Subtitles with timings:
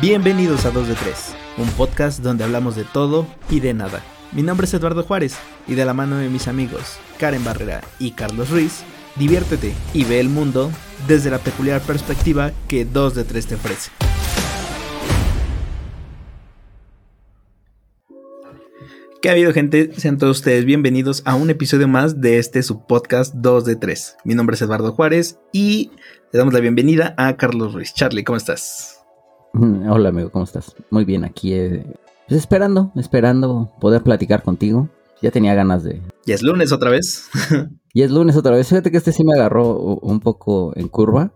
[0.00, 4.02] Bienvenidos a 2 de 3, un podcast donde hablamos de todo y de nada.
[4.32, 5.36] Mi nombre es Eduardo Juárez
[5.68, 8.80] y de la mano de mis amigos Karen Barrera y Carlos Ruiz,
[9.16, 10.70] diviértete y ve el mundo
[11.06, 13.90] desde la peculiar perspectiva que 2 de 3 te ofrece.
[19.20, 19.92] ¿Qué ha habido gente?
[19.98, 24.16] Sean todos ustedes bienvenidos a un episodio más de este subpodcast 2 de 3.
[24.24, 25.90] Mi nombre es Eduardo Juárez y
[26.32, 27.92] le damos la bienvenida a Carlos Ruiz.
[27.92, 28.99] Charlie, ¿cómo estás?
[29.52, 30.76] Hola amigo, ¿cómo estás?
[30.90, 31.84] Muy bien, aquí eh,
[32.28, 34.88] pues esperando, esperando poder platicar contigo.
[35.22, 36.00] Ya tenía ganas de...
[36.24, 37.28] ¿Y es lunes otra vez?
[37.92, 38.68] y es lunes otra vez.
[38.68, 41.32] Fíjate que este sí me agarró un poco en curva.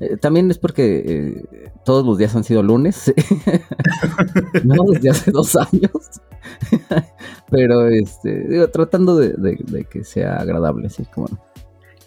[0.00, 3.12] Eh, también es porque eh, todos los días han sido lunes.
[4.64, 5.92] no desde hace dos años.
[7.50, 11.28] Pero este, digo, tratando de, que sea agradable, sí, como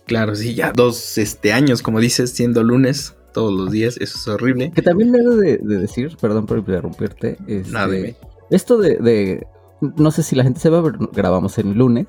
[0.06, 4.28] Claro, sí, ya dos este, años, como dices, siendo lunes todos los días, eso es
[4.28, 4.72] horrible.
[4.72, 7.96] Que también me de, de decir, perdón por interrumpirte, este, Nada,
[8.50, 9.46] esto de,
[9.80, 12.08] no sé si la gente se va, pero grabamos en lunes.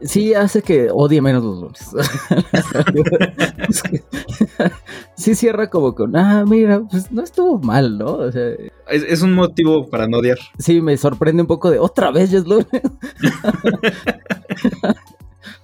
[0.00, 1.90] Sí hace que odie menos los lunes.
[5.16, 8.12] sí cierra como con, ah, mira, pues no estuvo mal, ¿no?
[8.12, 8.52] O sea,
[8.88, 10.38] es, un motivo para no odiar.
[10.56, 12.68] Sí, me sorprende un poco de otra vez ya es lunes.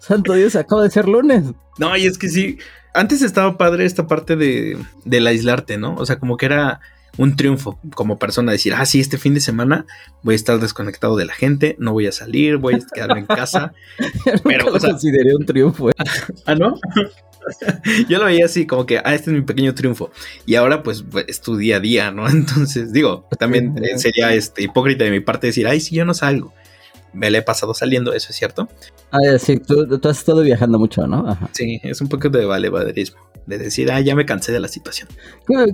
[0.01, 1.45] Santo Dios, acaba de ser lunes.
[1.79, 2.59] No, y es que sí,
[2.94, 5.94] antes estaba padre esta parte de, del aislarte, ¿no?
[5.96, 6.80] O sea, como que era
[7.16, 9.86] un triunfo como persona decir, ah, sí, este fin de semana
[10.22, 13.27] voy a estar desconectado de la gente, no voy a salir, voy a quedarme en
[13.27, 13.72] casa.
[14.44, 15.91] Pero lo consideré un triunfo.
[15.91, 15.94] ¿eh?
[16.46, 16.78] ah, ¿no?
[18.08, 20.11] Yo lo veía así, como que, ah, este es mi pequeño triunfo.
[20.46, 22.28] Y ahora, pues, es tu día a día, ¿no?
[22.28, 26.52] Entonces, digo, también sería este, hipócrita de mi parte decir, ay, sí, yo no salgo
[27.12, 28.69] me la he pasado saliendo, eso es cierto.
[29.11, 31.28] Ah, sí, tú, has estado viajando mucho, ¿no?
[31.28, 31.48] Ajá.
[31.52, 35.08] Sí, es un poco de valevaderismo, de decir, ah, ya me cansé de la situación.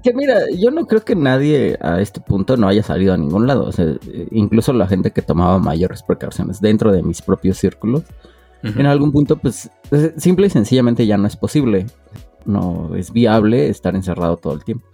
[0.03, 3.47] Que, mira, yo no creo que nadie a este punto no haya salido a ningún
[3.47, 3.87] lado, o sea,
[4.31, 8.03] incluso la gente que tomaba mayores precauciones dentro de mis propios círculos,
[8.63, 9.71] en algún punto, pues,
[10.17, 11.87] simple y sencillamente ya no es posible,
[12.45, 14.87] no es viable estar encerrado todo el tiempo.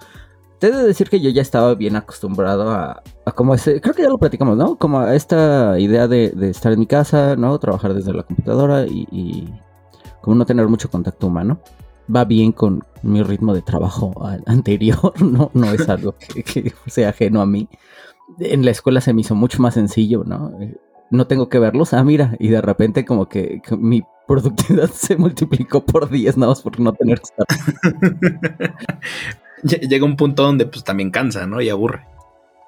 [0.63, 3.03] Te he de decir que yo ya estaba bien acostumbrado a,
[3.35, 4.77] como ese, creo que ya lo platicamos, ¿no?
[4.77, 7.59] Como a esta idea de, estar en mi casa, ¿no?
[7.59, 9.53] Trabajar desde la computadora y,
[10.21, 11.59] como no tener mucho contacto humano.
[12.15, 14.13] Va bien con mi ritmo de trabajo
[14.47, 17.69] anterior, no, no es algo que, sea ajeno a mí.
[18.39, 20.53] En la escuela se me hizo mucho más sencillo, ¿no?
[20.61, 20.77] Eh,
[21.11, 25.17] no tengo que verlos, ah, mira, y de repente como que, que mi productividad se
[25.17, 28.77] multiplicó por 10 nada más por no tener que estar.
[29.89, 31.61] llega un punto donde pues también cansa, ¿no?
[31.61, 32.07] Y aburre.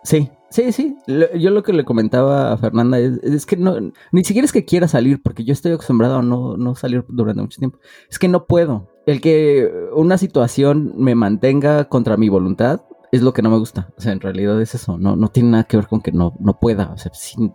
[0.04, 0.96] Sí, sí, sí.
[1.06, 3.76] Yo lo que le comentaba a Fernanda es, que no,
[4.12, 7.40] ni siquiera es que quiera salir, porque yo estoy acostumbrado a no, no salir durante
[7.40, 7.78] mucho tiempo.
[8.10, 8.90] Es que no puedo.
[9.06, 12.82] El que una situación me mantenga contra mi voluntad
[13.12, 13.88] es lo que no me gusta.
[13.96, 14.98] O sea, en realidad es eso.
[14.98, 16.92] No, no tiene nada que ver con que no, no pueda.
[16.92, 17.54] O sea, sin,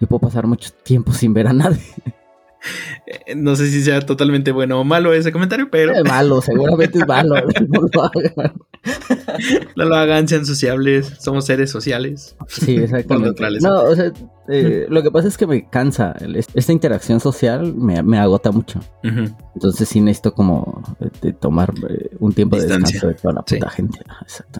[0.00, 1.82] yo puedo pasar mucho tiempo sin ver a nadie.
[3.06, 5.92] Eh, no sé si sea totalmente bueno o malo ese comentario, pero.
[5.92, 7.34] Es malo, seguramente es malo.
[7.68, 8.54] no lo hagan.
[9.76, 11.12] No lo hagan, sean sociables.
[11.18, 12.36] Somos seres sociales.
[12.48, 13.42] Sí, exactamente.
[13.60, 14.12] no, o sea,
[14.48, 16.14] eh, lo que pasa es que me cansa.
[16.54, 18.80] Esta interacción social me, agota mucho.
[19.02, 20.82] Entonces sí necesito como
[21.22, 24.00] de tomar eh, un tiempo de descanso de toda la puta gente.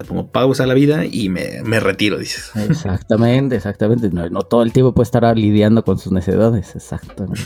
[0.09, 2.50] Como pausa la vida y me, retiro, dices.
[2.56, 4.11] Exactamente, exactamente.
[4.11, 6.75] No, todo el tiempo puede estar lidiando con sus necesidades.
[6.75, 7.41] Exactamente.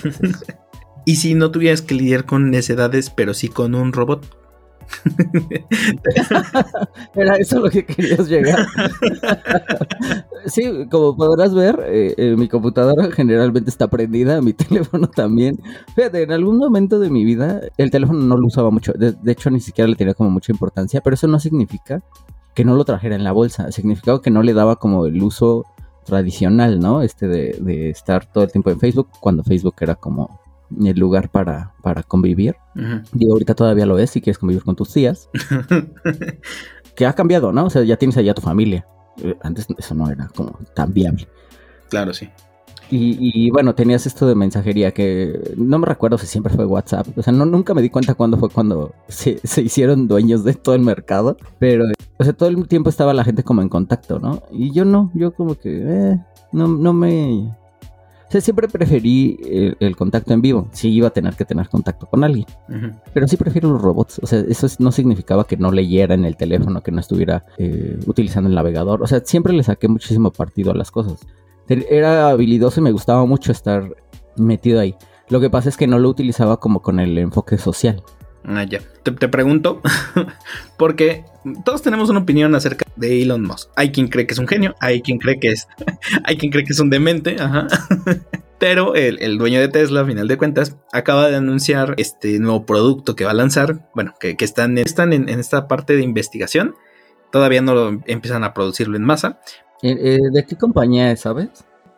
[1.04, 4.24] y si no tuvieras que lidiar con necesidades, pero sí con un robot,
[7.14, 8.66] Era eso lo que querías llegar.
[10.46, 15.60] sí, como podrás ver, eh, eh, mi computadora generalmente está prendida, mi teléfono también.
[15.94, 18.92] Fíjate, en algún momento de mi vida el teléfono no lo usaba mucho.
[18.92, 22.02] De, hecho, ni siquiera le tenía como mucha importancia, pero eso no significa
[22.54, 23.70] que no lo trajera en la bolsa.
[23.72, 25.64] Significaba que no le daba como el uso
[26.04, 27.02] tradicional, ¿no?
[27.02, 30.37] Este de, de estar todo el tiempo en Facebook, cuando Facebook era como
[30.84, 32.56] el lugar para, para convivir.
[33.12, 35.28] Digo, ahorita todavía lo es si quieres convivir con tus tías.
[36.94, 37.66] que ha cambiado, ¿no?
[37.66, 38.86] O sea, ya tienes allá tu familia.
[39.22, 41.28] Eh, antes eso no era como tan viable.
[41.88, 42.28] Claro, sí.
[42.90, 47.06] Y, bueno, tenías esto de mensajería que no me recuerdo si siempre fue WhatsApp.
[47.18, 50.54] O sea, no, nunca me di cuenta cuándo fue cuando se, se, hicieron dueños de
[50.54, 51.36] todo el mercado.
[51.58, 51.84] Pero,
[52.16, 54.42] o sea, todo el tiempo estaba la gente como en contacto, ¿no?
[54.50, 56.18] Y yo no, yo como que, eh,
[56.52, 57.54] no, no me
[58.28, 60.68] o sea, siempre preferí el, contacto en vivo.
[60.72, 62.44] Sí iba a tener que tener contacto con alguien.
[63.14, 64.20] Pero sí prefiero los robots.
[64.22, 67.98] O sea, eso no significaba que no leyera en el teléfono, que no estuviera eh,
[68.06, 69.02] utilizando el navegador.
[69.02, 71.26] O sea, siempre le saqué muchísimo partido a las cosas.
[71.68, 73.96] Era habilidoso y me gustaba mucho estar
[74.36, 74.94] metido ahí.
[75.30, 78.02] Lo que pasa es que no lo utilizaba como con el enfoque social.
[78.44, 78.80] Ah, ya.
[79.04, 79.80] Te, te pregunto,
[80.76, 81.24] porque
[81.64, 83.70] todos tenemos una opinión acerca de Elon Musk.
[83.76, 85.68] Hay quien cree que es un genio, hay quien cree que es,
[86.24, 87.66] hay quien cree que es un demente, ajá.
[88.58, 93.14] Pero el, dueño de Tesla, a final de cuentas, acaba de anunciar este nuevo producto
[93.14, 93.88] que va a lanzar.
[93.94, 96.74] Bueno, que, están, están en, esta parte de investigación.
[97.30, 99.38] Todavía no lo empiezan a producirlo en masa.
[99.82, 101.50] Eh, eh, ¿De qué compañía es, sabes?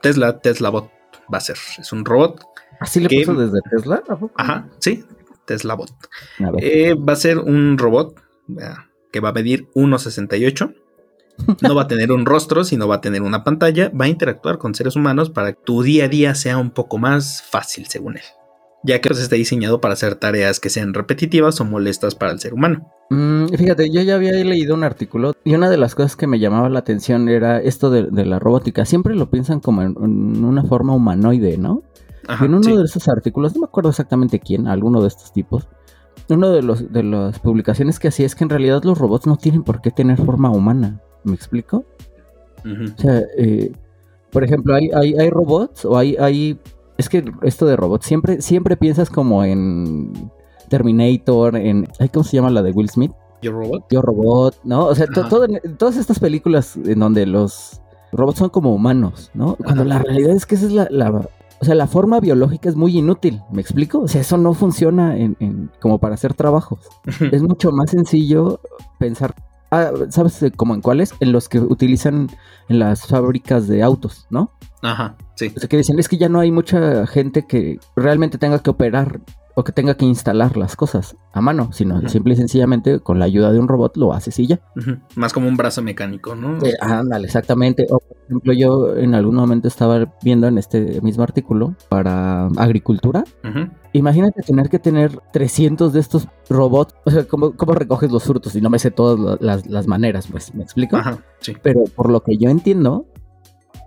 [0.02, 0.91] Tesla, Tesla Bot
[1.32, 1.56] va a ser.
[1.79, 2.44] Es un robot.
[2.79, 4.02] ¿Así le puso desde Tesla?
[4.37, 5.05] Ajá, sí,
[5.47, 5.93] Tesla Bot.
[6.58, 8.20] Eh, va a ser un robot
[9.11, 10.75] que va a medir 1,68
[11.62, 14.59] no va a tener un rostro, sino va a tener una pantalla, va a interactuar
[14.59, 18.17] con seres humanos para que tu día a día sea un poco más fácil, según
[18.17, 18.25] él.
[18.83, 22.41] Ya que pues, está diseñado para hacer tareas que sean repetitivas o molestas para el
[22.41, 22.91] ser humano.
[23.11, 26.39] Mm, fíjate, yo ya había leído un artículo y una de las cosas que me
[26.39, 28.85] llamaba la atención era esto de, la robótica.
[28.85, 29.97] Siempre lo piensan como en,
[30.45, 31.83] una forma humanoide, ¿no?
[32.29, 35.69] en uno de esos artículos, no me acuerdo exactamente quién, alguno de estos tipos,
[36.31, 39.37] uno de, los, de las publicaciones que hacía es que en realidad los robots no
[39.37, 41.00] tienen por qué tener forma humana.
[41.25, 41.85] ¿Me explico?
[42.65, 43.73] O sea, eh,
[44.31, 46.59] por ejemplo, hay, hay, robots o hay, hay...
[46.99, 50.31] Es que esto de robots, siempre, siempre piensas como en
[50.69, 51.88] Terminator, en...
[52.12, 53.12] ¿Cómo se llama la de Will Smith?
[53.43, 53.85] Yo Robot.
[53.91, 54.87] Yo Robot, ¿no?
[54.87, 57.81] O sea, todas estas películas en donde los
[58.12, 59.56] robots son como humanos, ¿no?
[59.56, 61.29] Cuando la realidad es que esa es la,
[61.61, 64.01] o sea, la forma biológica es muy inútil, ¿me explico?
[64.01, 66.81] O sea, eso no funciona en, como para hacer trabajos.
[67.33, 68.61] es mucho más sencillo
[68.99, 69.35] pensar
[69.71, 71.15] Ah, ¿sabes cómo en cuáles?
[71.21, 72.29] En los que utilizan
[72.69, 74.51] en las fábricas de autos, ¿no?
[74.83, 75.53] Ajá, sí.
[75.55, 78.71] O sea, que dicen, es que ya no hay mucha gente que realmente tenga que
[78.71, 79.21] operar
[79.61, 83.27] o que tenga que instalar las cosas a mano, sino simple y sencillamente con la
[83.27, 84.61] ayuda de un robot lo haces y ya.
[85.17, 86.57] Más como un brazo mecánico, ¿no?
[86.65, 87.87] Eh, ándale, exactamente.
[87.91, 93.23] O por ejemplo, yo en algún momento estaba viendo en este mismo artículo para agricultura.
[93.93, 96.95] Imagínate tener que tener 300 de estos robots.
[97.05, 98.57] O sea, ¿cómo, recoges los frutos?
[98.57, 100.97] Y no me sé todas las, maneras, pues, ¿me explico?
[100.97, 101.55] Ajá, sí.
[101.62, 103.07] Pero por lo que yo entiendo,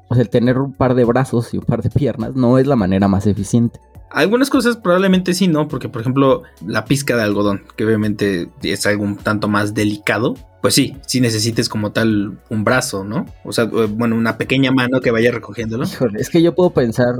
[0.09, 2.67] o sea, el tener un par de brazos y un par de piernas no es
[2.67, 3.79] la manera más eficiente.
[4.13, 5.67] Algunas cosas probablemente sí, ¿no?
[5.67, 10.35] Porque, por ejemplo, la pizca de algodón, que obviamente es algo un tanto más delicado,
[10.61, 13.25] pues sí, sí necesites como tal un brazo, ¿no?
[13.43, 15.83] O sea, bueno, una pequeña mano que vaya recogiéndolo.
[15.83, 17.15] Híjole, es que yo puedo pensar,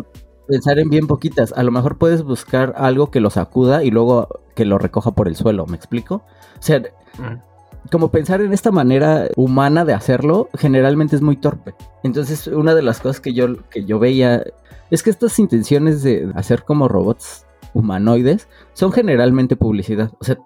[0.48, 1.52] pensar en bien poquitas.
[1.54, 5.28] A lo mejor puedes buscar algo que lo sacuda y luego que lo recoja por
[5.28, 6.24] el suelo, ¿me explico?
[6.60, 6.84] O sea,
[7.92, 11.76] como pensar en esta manera humana de hacerlo, generalmente es muy torpe.
[12.04, 14.44] Entonces, una de las cosas que yo, que yo veía
[14.90, 20.12] es que estas intenciones de hacer como robots humanoides son generalmente publicidad.
[20.20, 20.38] O sea,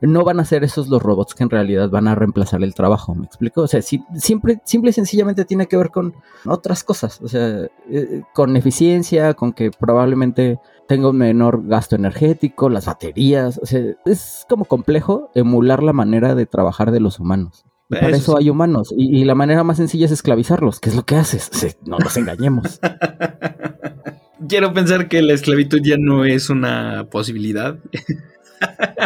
[0.00, 3.14] no van a ser esos los robots que en realidad van a reemplazar el trabajo,
[3.14, 3.62] ¿me explico?
[3.62, 6.14] O sea, siempre, simple y sencillamente tiene que ver con
[6.44, 12.68] otras cosas, o sea, eh, con eficiencia, con que probablemente tenga un menor gasto energético,
[12.68, 17.64] las baterías, o sea, es como complejo emular la manera de trabajar de los humanos.
[17.88, 18.94] para eso, hay humanos.
[18.96, 21.76] Y, la manera más sencilla es esclavizarlos, que es lo que haces.
[21.84, 22.78] no nos engañemos.
[24.48, 27.78] quiero pensar que la esclavitud ya no es una posibilidad.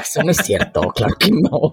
[0.02, 1.72] Eso no es cierto, claro que no.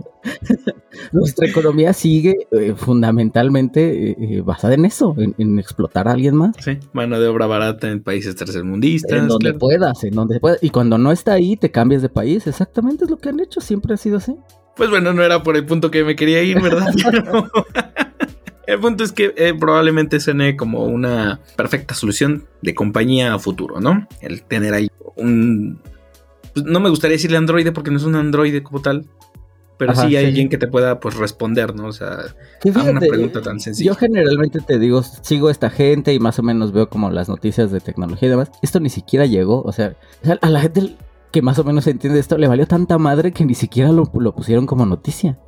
[1.12, 6.56] Nuestra economía sigue eh, fundamentalmente eh, eh, basada en eso, en, explotar a alguien más.
[6.60, 9.20] Sí, mano de obra barata en países tercermundistas.
[9.20, 10.62] En donde puedas, en donde puedas.
[10.62, 12.46] Y cuando no está ahí, te cambias de país.
[12.48, 14.36] Exactamente es lo que han hecho, siempre ha sido así.
[14.76, 16.94] Pues bueno, no era por el punto que me quería ir, ¿verdad?
[18.70, 23.81] El punto es que eh, probablemente suene como una perfecta solución de compañía a futuro,
[23.81, 24.07] ¿no?
[24.21, 25.81] El tener ahí un...
[26.61, 29.06] Pues, no me gustaría decirle androide porque no es un androide como tal,
[29.78, 31.87] pero sí hay alguien que te pueda pues responder, ¿no?
[31.87, 32.18] O sea,
[32.75, 33.92] a una pregunta tan sencilla.
[33.92, 37.30] Yo generalmente te digo, sigo a esta gente y más o menos veo como las
[37.30, 38.51] noticias de tecnología y demás.
[38.61, 39.95] Esto ni siquiera llegó, o sea,
[40.42, 40.95] a la gente
[41.31, 44.66] que más o menos entiende esto le valió tanta madre que ni siquiera lo pusieron
[44.66, 45.39] como noticia.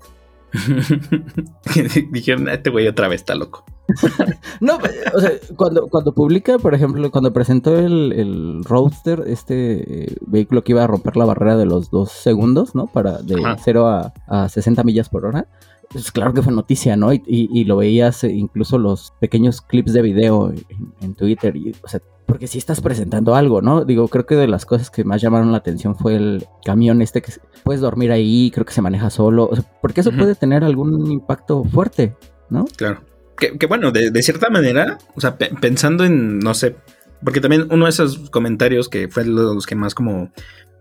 [2.12, 3.66] Dijeron, este güey otra vez está loco.
[4.62, 4.78] no,
[5.14, 10.64] o sea, cuando, cuando publica, por ejemplo, cuando presentó el, el Roadster, este eh, vehículo
[10.64, 12.88] que iba a romper la barrera de los dos segundos, ¿no?
[12.88, 15.48] Para de 0 a, a 60 millas por hora.
[15.92, 17.12] Pues claro que fue noticia, ¿no?
[17.14, 20.54] Y, y, lo veías eh, incluso los pequeños clips de video
[21.02, 21.54] en, Twitter.
[21.58, 23.84] Y, o sea, porque si estás presentando algo, ¿no?
[23.84, 27.22] Digo, creo que de las cosas que más llamaron la atención fue el camión este
[27.22, 27.34] que
[27.64, 31.12] puedes dormir ahí, creo que se maneja solo, o sea, porque eso puede tener algún
[31.12, 32.16] impacto fuerte,
[32.50, 32.66] ¿no?
[32.78, 33.02] Claro.
[33.38, 36.76] Que, bueno, de, cierta manera, o sea, pensando en, no sé,
[37.24, 40.32] porque también uno de esos comentarios que fue los que más como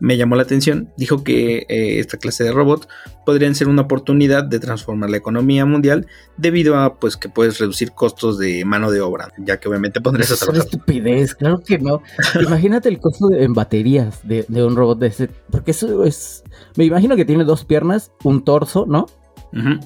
[0.00, 2.88] me llamó la atención, dijo que eh, esta clase de robots
[3.26, 6.06] podrían ser una oportunidad de transformar la economía mundial
[6.38, 10.32] debido a pues que puedes reducir costos de mano de obra, ya que obviamente pondrías
[10.32, 10.66] a trabajar.
[10.66, 12.02] Es estupidez, claro que no.
[12.40, 16.42] Imagínate el costo en baterías de, un robot de ese, porque eso es,
[16.76, 19.06] me imagino que tiene dos piernas, un torso, ¿no?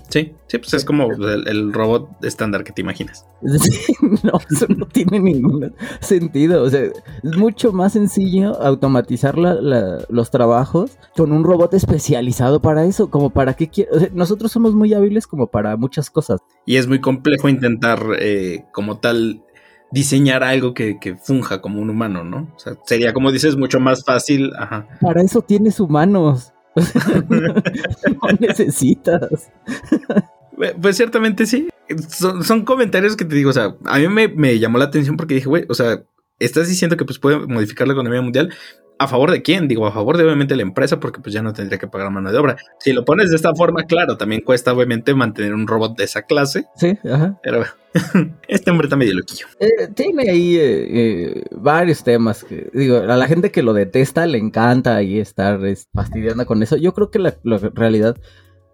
[0.08, 3.26] Sí, sí, pues es como el, robot estándar que te imaginas.
[4.22, 6.62] no, eso no tiene ningún sentido.
[6.62, 13.10] O sea, es mucho más sencillo automatizar los trabajos con un robot especializado para eso.
[13.10, 16.40] Como para qué o sea, nosotros somos muy hábiles como para muchas cosas.
[16.66, 19.42] Y es muy complejo intentar eh, como tal
[19.90, 22.52] diseñar algo que, que, funja como un humano, ¿no?
[22.56, 24.52] O sea, sería como dices, mucho más fácil.
[24.58, 24.88] Ajá.
[25.00, 26.53] Para eso tienes humanos.
[27.28, 29.50] no necesitas.
[30.80, 31.68] Pues ciertamente sí.
[32.08, 35.34] Son, comentarios que te digo, o sea, a mí me, me llamó la atención porque
[35.34, 36.02] dije, güey, o sea,
[36.38, 38.52] estás diciendo que pues puede modificar la economía mundial,
[39.04, 39.68] ¿A favor de quién?
[39.68, 42.32] Digo, a favor de obviamente la empresa porque pues ya no tendría que pagar mano
[42.32, 42.56] de obra.
[42.78, 46.22] Si lo pones de esta forma, claro, también cuesta obviamente mantener un robot de esa
[46.22, 46.64] clase.
[46.74, 47.38] Sí, ajá.
[47.42, 47.64] Pero
[48.48, 49.46] este hombre está medio loquillo.
[49.60, 54.24] Eh, tiene ahí eh, eh, varios temas que, digo, a la gente que lo detesta
[54.24, 55.60] le encanta ahí estar
[55.92, 56.78] fastidiando con eso.
[56.78, 57.34] Yo creo que la,
[57.74, 58.16] realidad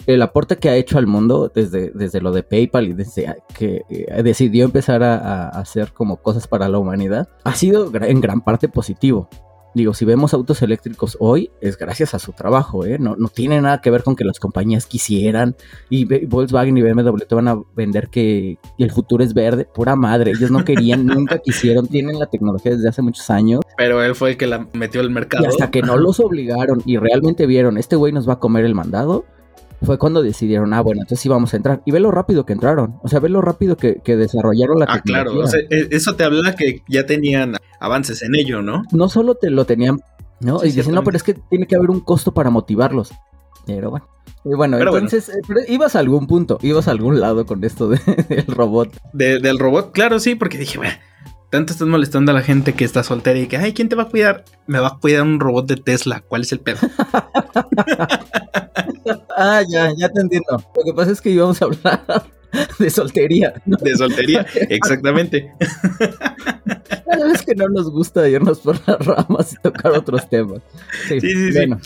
[0.07, 3.83] el aporte que ha hecho al mundo desde, desde lo de PayPal y desde que
[4.23, 9.29] decidió empezar a, hacer como cosas para la humanidad ha sido en gran parte positivo.
[9.75, 12.99] Digo, si vemos autos eléctricos hoy, es gracias a su trabajo, ¿eh?
[12.99, 15.55] No, no tiene nada que ver con que las compañías quisieran
[15.89, 19.69] y Volkswagen y BMW te van a vender que el futuro es verde.
[19.73, 23.61] Pura madre, ellos no querían, nunca quisieron, tienen la tecnología desde hace muchos años.
[23.77, 25.45] Pero él fue el que la metió al mercado.
[25.45, 28.65] Y hasta que no los obligaron y realmente vieron, este güey nos va a comer
[28.65, 29.25] el mandado,
[29.83, 31.83] fue cuando decidieron, ah, bueno, entonces sí vamos a entrar.
[31.85, 32.99] Y ve lo rápido que entraron.
[33.03, 35.39] O sea, ve lo rápido que, desarrollaron la ah, claro.
[35.39, 38.83] O sea, e, eso te habla que ya tenían avances en ello, ¿no?
[38.93, 40.01] No solo te lo tenían,
[40.41, 40.63] ¿no?
[40.65, 43.13] y dicen, no, pero es que tiene que haber un costo para motivarlos.
[43.67, 44.07] Pero bueno.
[44.45, 47.89] Y bueno, entonces, eh, ibas a algún punto, ibas a algún lado con esto
[48.29, 48.97] del robot.
[49.13, 50.95] del robot, claro, sí, porque dije, bueno,
[51.51, 54.05] tanto estás molestando a la gente que está soltera y que, ay, ¿quién te va
[54.05, 54.45] a cuidar?
[54.67, 56.23] Me va a cuidar un robot de Tesla.
[56.27, 56.79] ¿Cuál es el pedo?
[59.37, 60.63] ah, ya, ya te entiendo.
[60.77, 62.05] Lo que pasa es que íbamos a hablar
[62.79, 63.53] de soltería.
[63.67, 65.53] De soltería, exactamente.
[67.35, 70.61] Es que no nos gusta irnos por las ramas y tocar otros temas.
[71.09, 71.53] Sí, sí, sí.
[71.53, 71.81] Bueno,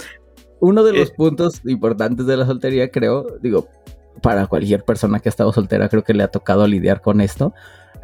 [0.60, 1.14] uno de los eh.
[1.16, 3.66] puntos importantes de la soltería, creo, digo,
[4.22, 7.54] para cualquier persona que ha estado soltera, creo que le ha tocado lidiar con esto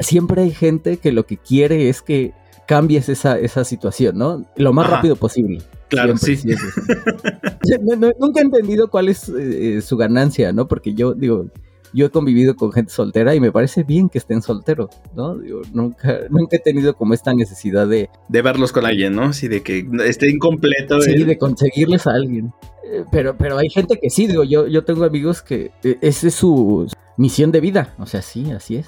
[0.00, 2.32] siempre hay gente que lo que quiere es que
[2.66, 4.44] cambies esa, esa situación, ¿no?
[4.56, 5.62] Lo más rápido posible.
[5.88, 6.38] Claro, sí.
[8.20, 10.68] nunca he entendido cuál es eh, su ganancia, ¿no?
[10.68, 11.46] Porque yo digo,
[11.92, 15.36] yo he convivido con gente soltera y me parece bien que estén solteros, ¿no?
[15.36, 18.08] Digo, nunca, nunca he tenido como esta necesidad de...
[18.28, 19.32] De verlos con alguien, ¿no?
[19.32, 21.00] Sí, de que esté incompleto.
[21.00, 22.52] Sí, de conseguirles a alguien.
[22.84, 26.28] Eh, pero, pero hay gente que sí, digo, yo, yo tengo amigos que eh, esa
[26.28, 28.86] es su misión de vida, o sea, sí, así es.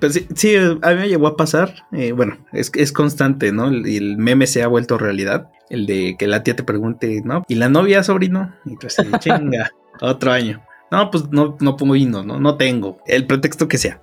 [0.00, 1.86] Pues sí, a mí me llegó a pasar.
[1.92, 3.72] Eh, bueno, es, es constante, ¿no?
[3.72, 5.50] Y el, meme se ha vuelto realidad.
[5.70, 7.44] El de que la tía te pregunte, ¿no?
[7.48, 8.54] ¿Y la novia, sobrino?
[8.64, 10.62] Y tú así, chinga, otro año.
[10.90, 12.38] No, pues no, no pongo vino, ¿no?
[12.38, 12.98] No tengo.
[13.06, 14.00] El pretexto que sea.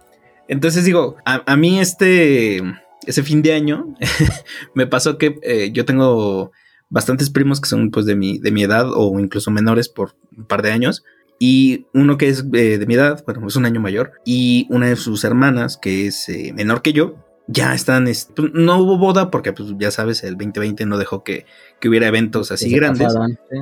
[0.47, 2.61] Entonces digo, a, mí este,
[3.05, 3.95] ese fin de año
[4.75, 6.51] me pasó que eh, yo tengo
[6.89, 10.45] bastantes primos que son pues de mi, de mi edad o incluso menores por un
[10.45, 11.03] par de años
[11.39, 14.87] y uno que es eh, de mi edad, bueno, es un año mayor, y una
[14.87, 17.15] de sus hermanas, que es eh, menor que yo,
[17.47, 21.45] ya están, pues, no hubo boda porque pues ya sabes, el 2020 no dejó que,
[21.85, 23.13] hubiera eventos así grandes,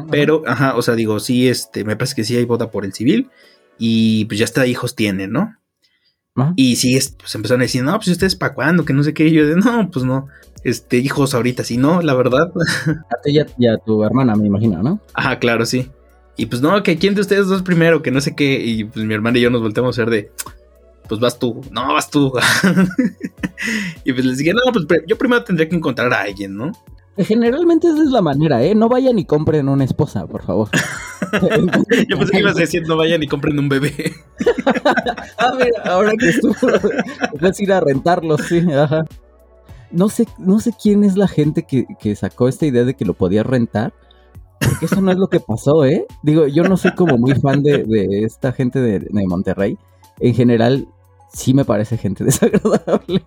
[0.10, 2.94] pero, ajá, o sea, digo, sí, este, me parece que sí hay boda por el
[2.94, 3.30] civil,
[3.78, 5.58] y pues ya hasta hijos tienen, ¿no?
[6.56, 9.28] Y sí, pues empezaron a decir, no, pues ustedes para cuándo, que no sé qué,
[9.28, 10.28] y yo de, no, pues no,
[10.64, 12.52] este, hijos ahorita, sí, no, la verdad.
[13.10, 15.00] A ti y a tu hermana, me imagino, ¿no?
[15.14, 15.90] Ajá, claro, sí.
[16.36, 18.60] Y pues no, que quién de ustedes dos primero, que no sé qué.
[18.64, 20.32] Y pues mi hermana y yo nos volteamos a ver de,
[21.08, 22.34] pues vas tú, no, vas tú.
[24.04, 26.72] y pues les dije, no, pues yo primero tendría que encontrar a alguien, ¿no?
[27.16, 28.74] Generalmente esa es la manera, ¿eh?
[28.74, 30.70] No vayan y compren una esposa, por favor.
[32.10, 34.14] yo pensé que ibas a decir, no vayan y compren un bebé.
[35.38, 36.56] ah, mira, ahora que tú
[37.40, 39.06] puedes ir a rentarlos, sí, ajá.
[39.92, 43.06] No sé, no sé quién es la gente que, que sacó esta idea de que
[43.06, 43.94] lo podía rentar
[44.60, 46.06] porque eso no es lo que pasó, ¿eh?
[46.22, 47.86] Digo, yo no soy como muy fan de,
[48.24, 49.78] esta gente de, Monterrey.
[50.20, 50.88] En general,
[51.34, 53.24] sí me parece gente desagradable.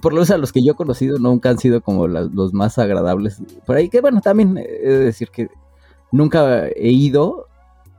[0.00, 2.78] Por lo menos a los que yo he conocido nunca han sido como los más
[2.78, 3.42] agradables.
[3.66, 5.48] Por ahí que, bueno, también he de decir que
[6.12, 7.46] nunca he ido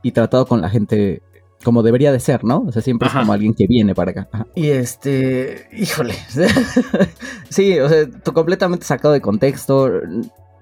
[0.02, 1.22] y tratado con la gente
[1.62, 2.64] como debería de ser, ¿no?
[2.66, 4.28] O sea, siempre es como alguien que viene para acá.
[4.54, 6.14] Y este, híjole,
[7.48, 9.88] sí, o sea, completamente sacado de contexto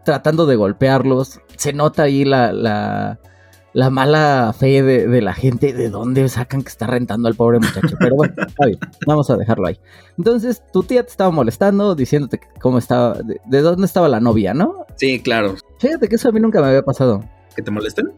[0.05, 1.41] tratando de golpearlos.
[1.57, 6.87] Se nota ahí la, la, mala fe de, la gente, de dónde sacan que está
[6.87, 7.97] rentando al pobre muchacho.
[7.99, 9.79] Pero bueno, está bien, vamos a dejarlo ahí.
[10.19, 14.87] Entonces, tu tía te estaba molestando, diciéndote cómo estaba, de, dónde estaba la novia, ¿no?
[14.97, 15.55] Sí, claro.
[15.79, 17.25] Fíjate que eso a mí nunca me había pasado.
[17.55, 18.13] Que te molesten.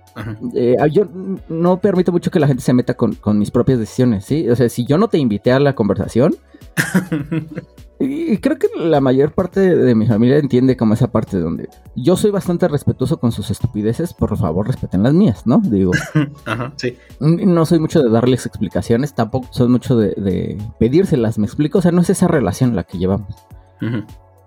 [0.55, 1.07] Eh, ah, yo
[1.49, 4.49] no permito mucho que la gente se meta con, con, mis propias decisiones, ¿sí?
[4.49, 6.35] O sea, si yo no te invité a la conversación,
[8.01, 12.17] y creo que la mayor parte de mi familia entiende como esa parte donde yo
[12.17, 15.61] soy bastante respetuoso con sus estupideces, por favor respeten las mías, ¿no?
[15.65, 15.93] Digo,
[16.45, 16.97] Ajá, sí.
[17.21, 21.93] No soy mucho de darles explicaciones, tampoco soy mucho de, pedírselas, me explico, o sea,
[21.93, 23.35] no es esa relación la que llevamos.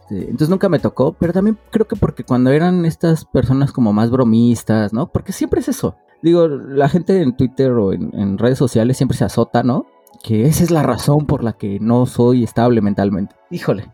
[0.10, 4.12] Entonces nunca me tocó, pero también creo que porque cuando eran estas personas como más
[4.12, 5.08] bromistas, ¿no?
[5.08, 5.96] Porque siempre es eso.
[6.22, 9.86] Digo, la gente en Twitter o en redes sociales siempre se azota, ¿no?
[10.26, 13.36] que esa es la razón por la que no soy estable mentalmente.
[13.52, 13.92] Híjole,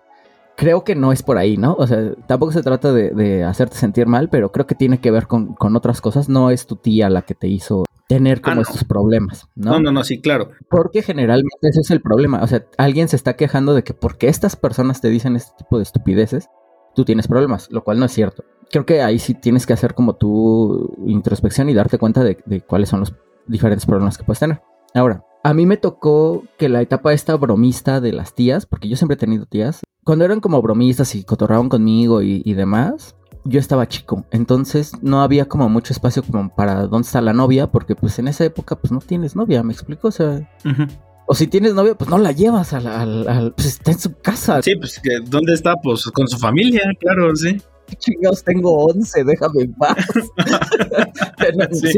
[0.55, 1.73] creo que no es por ahí, ¿no?
[1.73, 5.27] O sea, tampoco se trata de, hacerte sentir mal, pero creo que tiene que ver
[5.27, 6.29] con, otras cosas.
[6.29, 7.83] No es tu tía la que te hizo
[8.15, 9.71] tener ah, como estos problemas, ¿no?
[9.71, 10.51] No, no, no, sí, claro.
[10.69, 12.41] Porque generalmente ese es el problema.
[12.43, 15.77] O sea, alguien se está quejando de que porque estas personas te dicen este tipo
[15.77, 16.49] de estupideces,
[16.93, 18.43] tú tienes problemas, lo cual no es cierto.
[18.69, 22.61] Creo que ahí sí tienes que hacer como tu introspección y darte cuenta de, de
[22.61, 23.15] cuáles son los
[23.47, 24.61] diferentes problemas que puedes tener.
[24.93, 28.95] Ahora, a mí me tocó que la etapa esta bromista de las tías, porque yo
[28.95, 33.87] siempre he tenido tías, cuando eran como bromistas y cotorraban conmigo y, demás, yo estaba
[33.87, 38.19] chico, entonces no había como mucho espacio como para dónde está la novia, porque pues
[38.19, 40.07] en esa época pues no tienes novia, ¿me explico?
[40.09, 40.49] O sea...
[41.27, 44.61] O si tienes novia, pues no la llevas al, al, Pues está en su casa.
[44.61, 45.75] Sí, pues ¿dónde está?
[45.81, 47.57] Pues con su familia, claro, sí
[47.97, 49.23] chingados tengo 11?
[49.23, 49.97] Déjame en paz.
[51.71, 51.93] sí.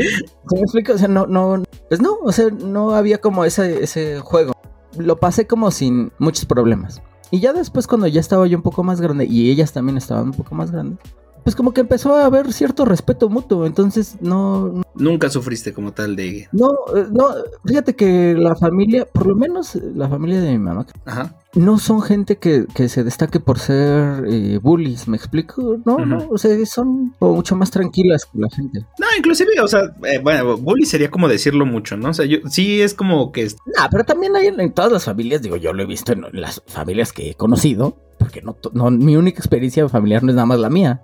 [0.51, 0.93] me explico?
[0.93, 4.53] O sea, no, no, pues no, o sea, no había como ese, ese juego.
[4.97, 7.01] Lo pasé como sin muchos problemas.
[7.31, 10.25] Y ya después cuando ya estaba yo un poco más grande y ellas también estaban
[10.25, 10.99] un poco más grandes,
[11.43, 14.81] pues como que empezó a haber cierto respeto mutuo, entonces no...
[14.95, 16.47] Nunca sufriste como tal de...
[16.51, 17.29] No, eh, no,
[17.65, 21.35] fíjate que la familia, por lo menos la familia de mi mamá, Ajá.
[21.55, 25.79] no son gente que, se destaque por ser eh, bullies, ¿me explico?
[25.85, 28.85] No, no, o sea, son mucho más tranquilas que la gente.
[28.99, 32.09] No, inclusive, o sea, eh, bueno, bully sería como decirlo mucho, ¿no?
[32.09, 33.45] O sea, yo sí es como que...
[33.45, 36.61] No, pero también hay en, todas las familias, digo, yo lo he visto en las
[36.67, 40.59] familias que he conocido, porque no, no mi única experiencia familiar no es nada más
[40.59, 41.01] la mía.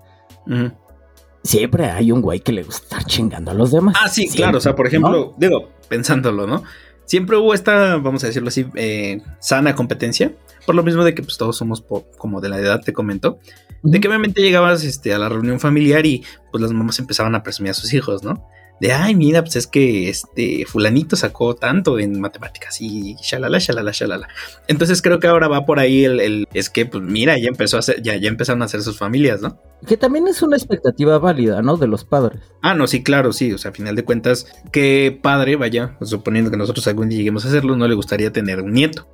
[1.43, 3.95] Siempre hay un güey que le gusta estar chingando a los demás.
[3.99, 4.57] Ah, sí, claro.
[4.57, 6.63] O sea, por ejemplo, digo, pensándolo, ¿no?
[7.05, 10.33] Siempre hubo esta, vamos a decirlo así, eh, sana competencia.
[10.65, 11.83] Por lo mismo de que pues, todos somos
[12.17, 13.39] como de la edad, te comento.
[13.81, 17.41] De que obviamente llegabas este, a la reunión familiar y pues las mamás empezaban a
[17.41, 18.45] presumir a sus hijos, ¿no?
[18.79, 23.91] De, ay, mira, pues es que este fulanito sacó tanto en matemáticas y shalala, shalala,
[23.91, 24.27] shalala.
[24.67, 27.79] Entonces creo que ahora va por ahí el, es que, pues mira, ya empezó a
[27.79, 29.59] hacer, ya, ya empezaron a hacer sus familias, ¿no?
[29.85, 31.77] Que también es una expectativa válida, ¿no?
[31.77, 32.41] De los padres.
[32.61, 33.53] Ah, no, sí, claro, sí.
[33.53, 37.45] O sea, a final de cuentas, ¿qué padre, vaya, suponiendo que nosotros algún día lleguemos
[37.45, 39.07] a hacerlo, no le gustaría tener un nieto.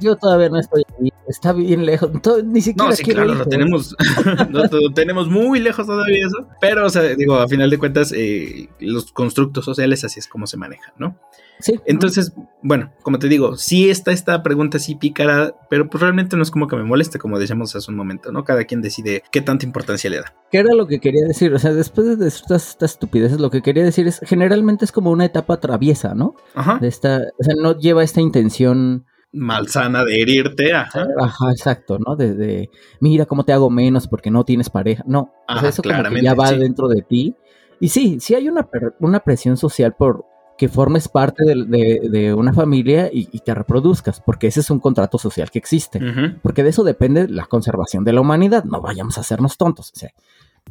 [0.00, 1.12] Yo todavía no estoy ahí.
[1.28, 2.10] Está bien lejos.
[2.44, 2.90] ni siquiera.
[2.90, 3.94] No, sí, claro, lo tenemos,
[4.50, 6.48] lo tenemos muy lejos todavía eso.
[6.60, 10.46] Pero, o sea, digo, a final de cuentas, eh, los constructos sociales así es como
[10.46, 11.16] se manejan, ¿no?
[11.60, 11.80] Sí.
[11.86, 16.42] Entonces, bueno, como te digo, sí está esta pregunta así pícara, pero pues realmente no
[16.42, 18.42] es como que me moleste, como decíamos hace un momento, ¿no?
[18.42, 20.34] Cada quien decide qué tanta importancia le da.
[20.50, 21.54] ¿Qué era lo que quería decir?
[21.54, 25.12] O sea, después de estas, estas estupideces, lo que quería decir es, generalmente es como
[25.12, 26.34] una etapa traviesa, ¿no?
[26.54, 26.78] Ajá.
[26.80, 30.72] De esta, o sea, no lleva esta intención malsana de herirte.
[30.72, 31.06] Ajá.
[31.18, 32.16] Ajá, exacto, ¿no?
[32.16, 35.02] De, mira cómo te hago menos porque no tienes pareja.
[35.06, 35.32] No,
[35.64, 37.34] eso como que ya va dentro de ti.
[37.80, 38.68] Y sí, sí hay una,
[39.00, 40.24] una presión social por
[40.56, 45.50] que formes parte de, una familia y, te reproduzcas, porque ese es un contrato social
[45.50, 46.00] que existe.
[46.42, 48.62] Porque de eso depende la conservación de la humanidad.
[48.62, 49.90] No vayamos a hacernos tontos.
[49.92, 50.10] O sea,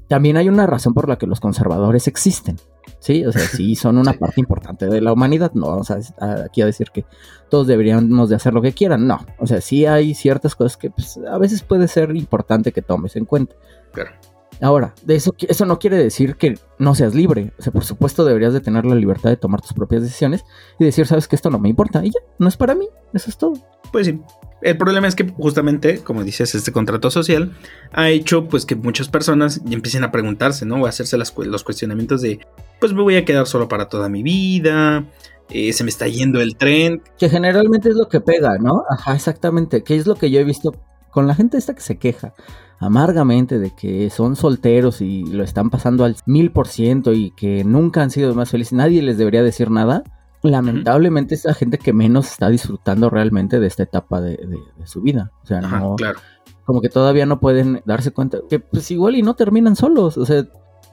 [0.08, 2.58] también hay una razón por la que los conservadores existen.
[3.00, 5.54] Sí, o sea, sí son una parte importante de la humanidad.
[5.54, 6.00] No vamos a,
[6.44, 7.06] aquí a decir que
[7.50, 9.08] todos deberíamos de hacer lo que quieran.
[9.08, 12.82] No, o sea, sí hay ciertas cosas que pues, a veces puede ser importante que
[12.82, 13.56] tomes en cuenta.
[13.94, 14.12] Claro.
[14.62, 17.52] Ahora, de eso, eso no quiere decir que no seas libre.
[17.58, 20.45] O sea, por supuesto deberías de tener la libertad de tomar tus propias decisiones
[20.80, 22.06] y decir, sabes que esto no me importa.
[22.06, 22.88] Y ya, no es para mí.
[23.12, 23.54] Eso es todo.
[23.91, 24.21] Pues sí.
[24.62, 27.58] El problema es que justamente, como dices, este contrato social
[27.91, 30.76] ha hecho pues que muchas personas empiecen a preguntarse, ¿no?
[30.76, 32.39] O a hacerse los cuestionamientos de,
[32.80, 35.06] pues me voy a quedar solo para toda mi vida,
[35.50, 37.02] eh, se me está yendo el tren.
[37.17, 38.84] Que generalmente es lo que pega, ¿no?
[38.88, 39.84] Ajá, exactamente.
[39.84, 40.76] Que es lo que yo he visto
[41.10, 42.36] con la gente esta que se queja
[42.82, 47.63] amargamente de que son solteros y lo están pasando al mil por ciento y que
[47.63, 48.74] nunca han sido más felices.
[48.74, 50.04] Nadie les debería decir nada
[50.50, 54.39] lamentablemente es la gente que menos está disfrutando realmente de esta etapa de,
[54.86, 55.32] su vida.
[55.44, 56.20] O sea, no, claro.
[56.65, 60.17] como que todavía no pueden darse cuenta que pues igual y no terminan solos.
[60.17, 60.46] O sea,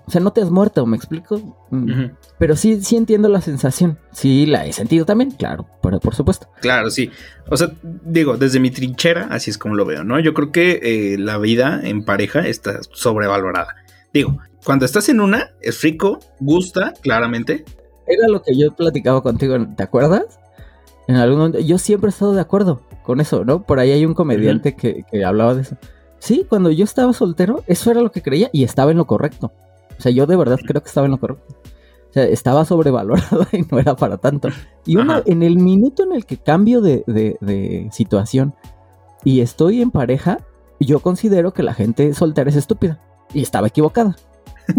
[0.09, 1.59] o sea, no te has muerto, ¿me explico?
[1.68, 2.12] Mm.
[2.38, 3.99] Pero sí, sí entiendo la sensación.
[4.11, 6.49] Sí, la he sentido también, claro, pero por supuesto.
[6.62, 7.11] Claro, sí.
[7.51, 10.18] O sea, digo, desde mi trinchera, así es como lo veo, ¿no?
[10.18, 13.77] Yo creo que eh, la vida en pareja está sobrevalorada.
[14.14, 17.66] Digo, Cuando estás en una, es rico, gusta, claramente.
[18.07, 20.40] Era lo que yo platicaba contigo, ¿te acuerdas?
[21.07, 23.62] En algún momento, yo siempre he estado de acuerdo con eso, ¿no?
[23.62, 25.77] Por ahí hay un comediante que, que hablaba de eso.
[26.18, 29.53] Sí, cuando yo estaba soltero, eso era lo que creía y estaba en lo correcto.
[29.99, 31.55] O sea, yo de verdad creo que estaba en lo correcto.
[32.11, 34.49] O sea, estaba sobrevalorado y no era para tanto.
[34.87, 38.55] Y uno, en el minuto en el que cambio de, de, situación
[39.25, 40.39] y estoy en pareja,
[40.81, 43.01] yo considero que la gente soltera es estúpida.
[43.35, 44.17] Y estaba equivocada.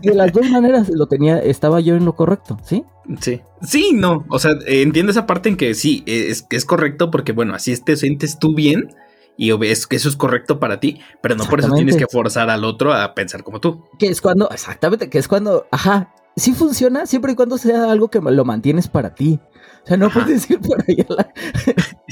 [0.02, 2.84] Y de las dos maneras lo tenía, estaba yo en lo correcto, ¿sí?
[3.20, 3.42] Sí.
[3.62, 4.26] Sí, no.
[4.30, 7.96] O sea, entiendo esa parte en que sí, es, es correcto porque, bueno, así te
[7.96, 8.90] sientes tú bien
[9.40, 12.50] y ves que eso es correcto para ti, pero no por eso tienes que forzar
[12.50, 13.86] al otro a pensar como tú.
[13.98, 18.10] Que es cuando, exactamente, que es cuando, ajá, sí funciona siempre y cuando sea algo
[18.10, 19.40] que lo mantienes para ti.
[19.86, 21.06] O sea, no puedes decir por ahí.
[21.08, 21.32] La...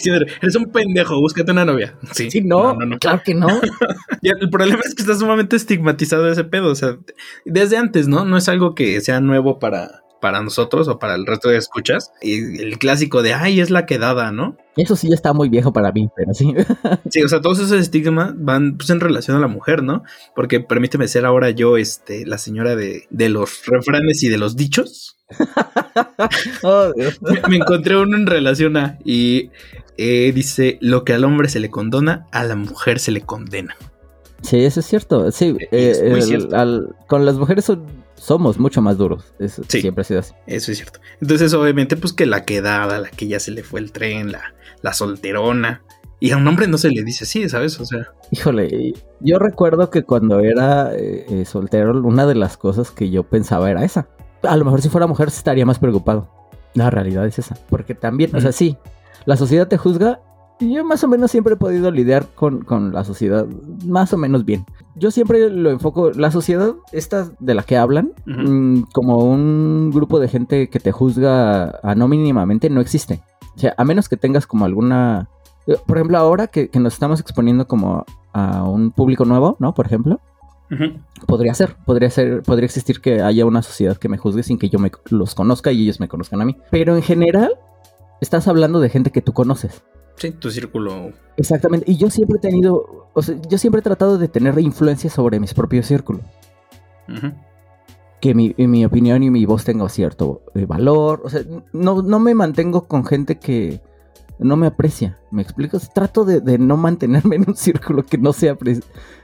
[0.42, 1.98] eres un pendejo, búscate una novia.
[2.14, 3.50] Sí, sí no, no, no, claro que no.
[4.22, 6.72] el problema es que está sumamente estigmatizado ese pedo.
[6.72, 6.98] O sea,
[7.44, 8.24] desde antes, ¿no?
[8.24, 12.12] No es algo que sea nuevo para, para nosotros o para el resto de escuchas.
[12.22, 14.58] Y el clásico de, ay, es la quedada, ¿no?
[14.76, 16.54] Eso sí está muy viejo para mí, pero sí.
[17.10, 20.04] sí, o sea, todos esos estigmas van pues, en relación a la mujer, ¿no?
[20.36, 24.56] Porque permíteme ser ahora yo, este, la señora de, de los refranes y de los
[24.56, 25.18] dichos.
[26.64, 26.94] oh,
[27.50, 29.52] me, encontré uno en relación a, y
[29.98, 33.76] eh, dice, lo que al hombre se le condona, a la mujer se le condena.
[34.42, 35.32] Sí, eso es cierto.
[35.32, 36.20] Sí, eh,
[37.08, 39.34] con las mujeres son somos mucho más duros.
[39.40, 40.34] Eso siempre ha sido así.
[40.46, 41.00] Eso es cierto.
[41.22, 44.54] Entonces, obviamente, pues que la quedada, la que ya se le fue el tren, la,
[44.82, 45.84] la solterona.
[46.20, 47.80] Y a un hombre no se le dice así, ¿sabes?
[47.80, 48.12] O sea.
[48.32, 53.24] Híjole, yo recuerdo que cuando era eh, eh, soltero, una de las cosas que yo
[53.24, 54.10] pensaba era esa.
[54.42, 56.30] A lo mejor si fuera mujer estaría más preocupado.
[56.74, 57.56] La realidad es esa.
[57.70, 58.78] Porque también, o sea, sí,
[59.26, 60.22] la sociedad te juzga
[60.60, 63.46] yo más o menos siempre he podido lidiar con, la sociedad
[63.86, 64.66] más o menos bien.
[64.96, 70.20] Yo siempre lo enfoco, la sociedad esta de la que hablan, mm, como un grupo
[70.20, 73.22] de gente que te juzga anónimamente, no existe.
[73.56, 75.30] O sea, a menos que tengas como alguna...
[75.86, 79.74] Por ejemplo, ahora que, nos estamos exponiendo como a un público nuevo, ¿no?
[79.74, 80.20] Por ejemplo.
[81.28, 84.70] Podría ser, podría ser, podría existir que haya una sociedad que me juzgue sin que
[84.70, 86.58] yo me los conozca y ellos me conozcan a mí.
[86.72, 87.52] Pero en general,
[88.22, 89.84] estás hablando de gente que tú conoces.
[90.18, 91.12] Sí, tu círculo.
[91.38, 91.90] Exactamente.
[91.90, 95.40] Y yo siempre he tenido, o sea, yo siempre he tratado de tener influencia sobre
[95.40, 96.24] mis propios círculos.
[98.20, 101.22] Que mi, mi, opinión y mi voz tenga cierto eh, valor.
[101.24, 103.80] O sea, no, no me mantengo con gente que
[104.40, 105.20] no me aprecia.
[105.30, 105.80] ¿Me explico?
[105.94, 108.58] Trato de, no mantenerme en un círculo que no sea,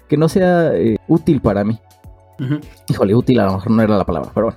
[0.07, 1.79] que no sea eh, útil para mí.
[2.87, 4.53] Híjole, útil a lo mejor no era la palabra, pero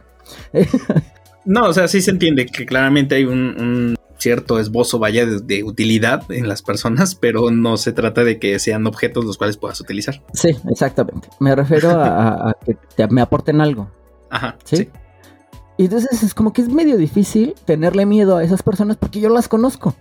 [0.53, 0.67] bueno.
[1.47, 6.31] no, o sea, sí se entiende que claramente hay un cierto esbozo vaya de, utilidad
[6.31, 10.23] en las personas, pero no se trata de que sean objetos los cuales puedas utilizar.
[10.33, 11.29] Sí, exactamente.
[11.41, 13.91] Me refiero a, que me aporten algo.
[14.31, 14.57] Ajá.
[14.65, 14.91] ¿sí?
[15.77, 19.29] Y entonces es como que es medio difícil tenerle miedo a esas personas porque yo
[19.29, 19.95] las conozco.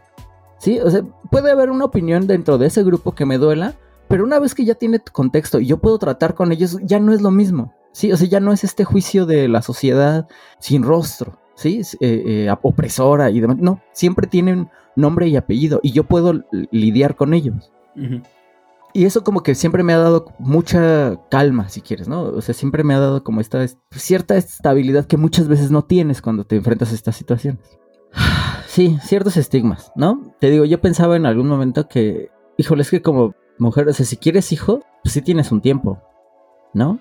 [0.58, 3.76] Sí, o sea, puede haber una opinión dentro de ese grupo que me duela,
[4.08, 7.00] pero una vez que ya tiene tu contexto y yo puedo tratar con ellos, ya
[7.00, 7.74] no es lo mismo.
[7.92, 10.28] Sí, o sea, ya no es este juicio de la sociedad
[10.60, 11.40] sin rostro.
[11.56, 11.82] ¿Sí?
[12.00, 13.58] Eh, eh, opresora y demás.
[13.58, 17.72] No, siempre tienen nombre y apellido y yo puedo lidiar con ellos.
[18.94, 22.24] Y eso como que siempre me ha dado mucha calma, si quieres, ¿no?
[22.24, 26.22] O sea, siempre me ha dado como esta cierta estabilidad que muchas veces no tienes
[26.22, 27.78] cuando te enfrentas a estas situaciones.
[28.68, 30.36] Sí, ciertos estigmas, ¿no?
[30.42, 34.06] Te digo, yo pensaba en algún momento que, híjole, es que como mujer, o sea,
[34.06, 36.02] si quieres hijo, pues sí tienes un tiempo,
[36.74, 37.00] ¿no?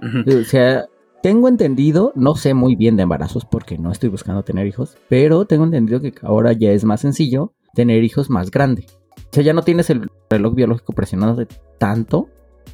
[0.00, 0.86] O sea,
[1.22, 5.44] tengo entendido, no sé muy bien de embarazos porque no estoy buscando tener hijos, pero
[5.44, 8.86] tengo entendido que ahora ya es más sencillo tener hijos más grande.
[9.16, 11.46] O sea, ya no tienes el reloj biológico presionado de
[11.78, 12.28] tanto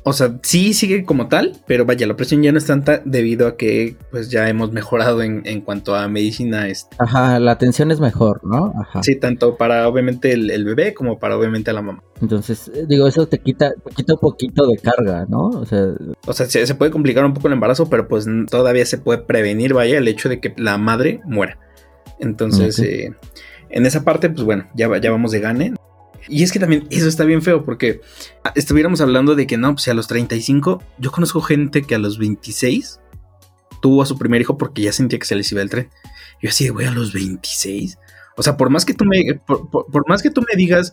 [0.09, 3.49] o sea, sí sigue como tal, pero vaya, la presión ya no es tanta debido
[3.49, 6.69] a que pues ya hemos mejorado en, cuanto a medicina.
[6.69, 6.95] Este.
[7.01, 8.73] Ajá, la atención es mejor, ¿no?
[8.81, 9.03] Ajá.
[9.03, 12.05] Sí, tanto para obviamente el, bebé como para obviamente la mamá.
[12.23, 15.49] Entonces, eh, digo, eso te quita, quita un poquito de carga, ¿no?
[15.49, 15.89] O sea,
[16.25, 19.75] o sea se, puede complicar un poco el embarazo, pero pues todavía se puede prevenir,
[19.75, 21.59] vaya, el hecho de que la madre muera.
[22.21, 23.13] Entonces, eh,
[23.71, 25.75] en esa parte, pues bueno, ya, ya vamos de gane.
[26.29, 28.01] Y es que también eso está bien feo porque
[28.55, 32.19] estuviéramos hablando de que no, pues a los 35, yo conozco gente que a los
[32.19, 33.01] 26
[33.81, 35.89] tuvo a su primer hijo porque ya sentía que se les iba el tren.
[36.43, 37.99] Yo así, güey, a los 26.
[38.37, 40.93] O sea, por más que tú me, por, más que tú me digas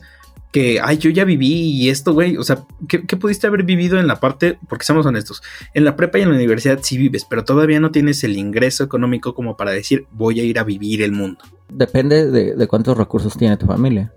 [0.50, 4.06] que, ay, yo ya viví y esto, güey, o sea, ¿qué, pudiste haber vivido en
[4.06, 5.42] la parte, porque seamos honestos,
[5.74, 8.84] en la prepa y en la universidad sí vives, pero todavía no tienes el ingreso
[8.84, 11.40] económico como para decir, voy a ir a vivir el mundo.
[11.68, 14.12] Depende de, de cuántos recursos tiene tu familia.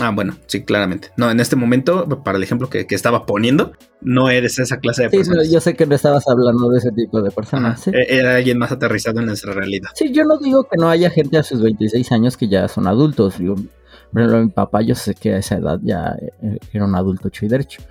[0.00, 1.10] Ah, bueno, sí, claramente.
[1.16, 5.10] No, en este momento, para el ejemplo que, estaba poniendo, no eres esa clase de
[5.10, 5.50] sí, personas.
[5.50, 7.86] yo sé que no estabas hablando de ese tipo de personas.
[7.88, 9.90] E-, era alguien más aterrizado en nuestra realidad.
[9.94, 12.86] Sí, yo no digo que no haya gente a sus 26 años que ya son
[12.86, 13.38] adultos.
[13.38, 16.94] Yo, por ejemplo, mi papá, yo sé que a esa edad ya eh, era un
[16.94, 17.82] adulto hecho y derecho.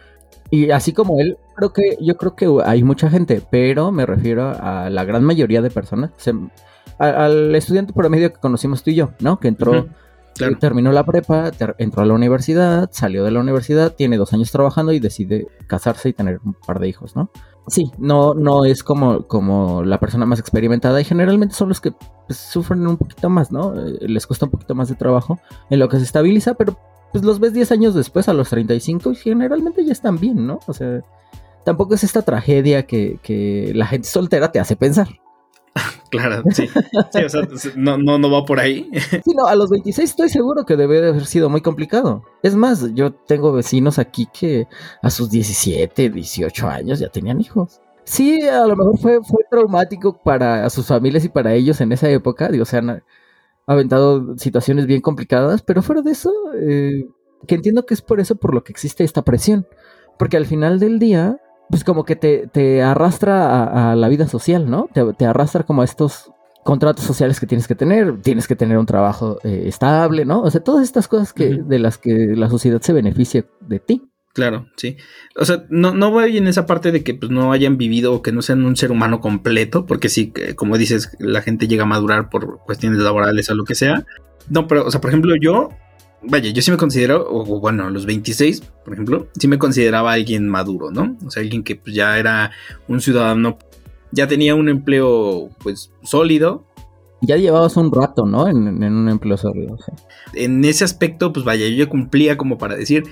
[0.50, 4.50] Y así como él, creo que yo creo que hay mucha gente, pero me refiero
[4.50, 6.12] a la gran mayoría de personas,
[6.98, 9.40] al estudiante promedio que conocimos tú y yo, ¿no?
[9.40, 9.88] Que entró
[10.60, 14.92] Terminó la prepa, entró a la universidad, salió de la universidad, tiene dos años trabajando
[14.92, 17.30] y decide casarse y tener un par de hijos, ¿no?
[17.68, 21.92] Sí, no, no es como, como la persona más experimentada y generalmente son los que
[22.28, 23.74] pues, sufren un poquito más, ¿no?
[23.80, 26.78] Eh, les cuesta un poquito más de trabajo en lo que se estabiliza, pero
[27.12, 30.60] pues los ves 10 años después, a los 35, y generalmente ya están bien, ¿no?
[30.66, 31.02] O sea,
[31.64, 35.10] tampoco es esta tragedia que, que la gente soltera te hace pensar.
[36.12, 36.68] Claro, sí.
[37.14, 38.90] Sí, o sea, no, no, no va por ahí.
[39.24, 42.24] Sí, no, a los 26 estoy seguro que debe de haber sido muy complicado.
[42.44, 44.68] Es más, yo tengo vecinos aquí que
[45.02, 47.80] a sus 17, 18 años ya tenían hijos.
[48.04, 52.10] Sí, a lo mejor fue, fue traumático para sus familias y para ellos en esa
[52.10, 52.50] época.
[52.50, 53.04] Digo, se han
[53.66, 57.06] aventado situaciones bien complicadas, pero fuera de eso, eh,
[57.48, 59.66] que entiendo que es por eso por lo que existe esta presión.
[60.20, 61.40] Porque al final del día,
[61.72, 64.90] pues como que te, arrastra a, la vida social, ¿no?
[65.18, 66.32] Te, arrastra como a estos
[66.64, 70.42] contratos sociales que tienes que tener, tienes que tener un trabajo eh, estable, ¿no?
[70.42, 74.04] O sea, todas estas cosas que, de las que la sociedad se beneficia de ti.
[74.34, 74.98] Claro, sí.
[75.36, 78.22] O sea, no, no voy en esa parte de que pues, no hayan vivido o
[78.22, 81.88] que no sean un ser humano completo, porque sí, como dices, la gente llega a
[81.88, 84.06] madurar por cuestiones laborales o lo que sea.
[84.50, 85.70] No, pero, o sea, por ejemplo, yo
[86.24, 90.14] vaya, yo sí me considero, o bueno, a los 26, por ejemplo, sí me consideraba
[90.14, 91.18] alguien maduro, ¿no?
[91.26, 92.52] O sea, alguien que pues, ya era
[92.88, 93.58] un ciudadano,
[94.12, 96.66] ya tenía un empleo pues sólido.
[97.22, 98.48] Ya llevabas un rato, ¿no?
[98.48, 99.78] En, un empleo sólido.
[100.34, 103.04] En ese aspecto, pues vaya, yo ya cumplía como para decir,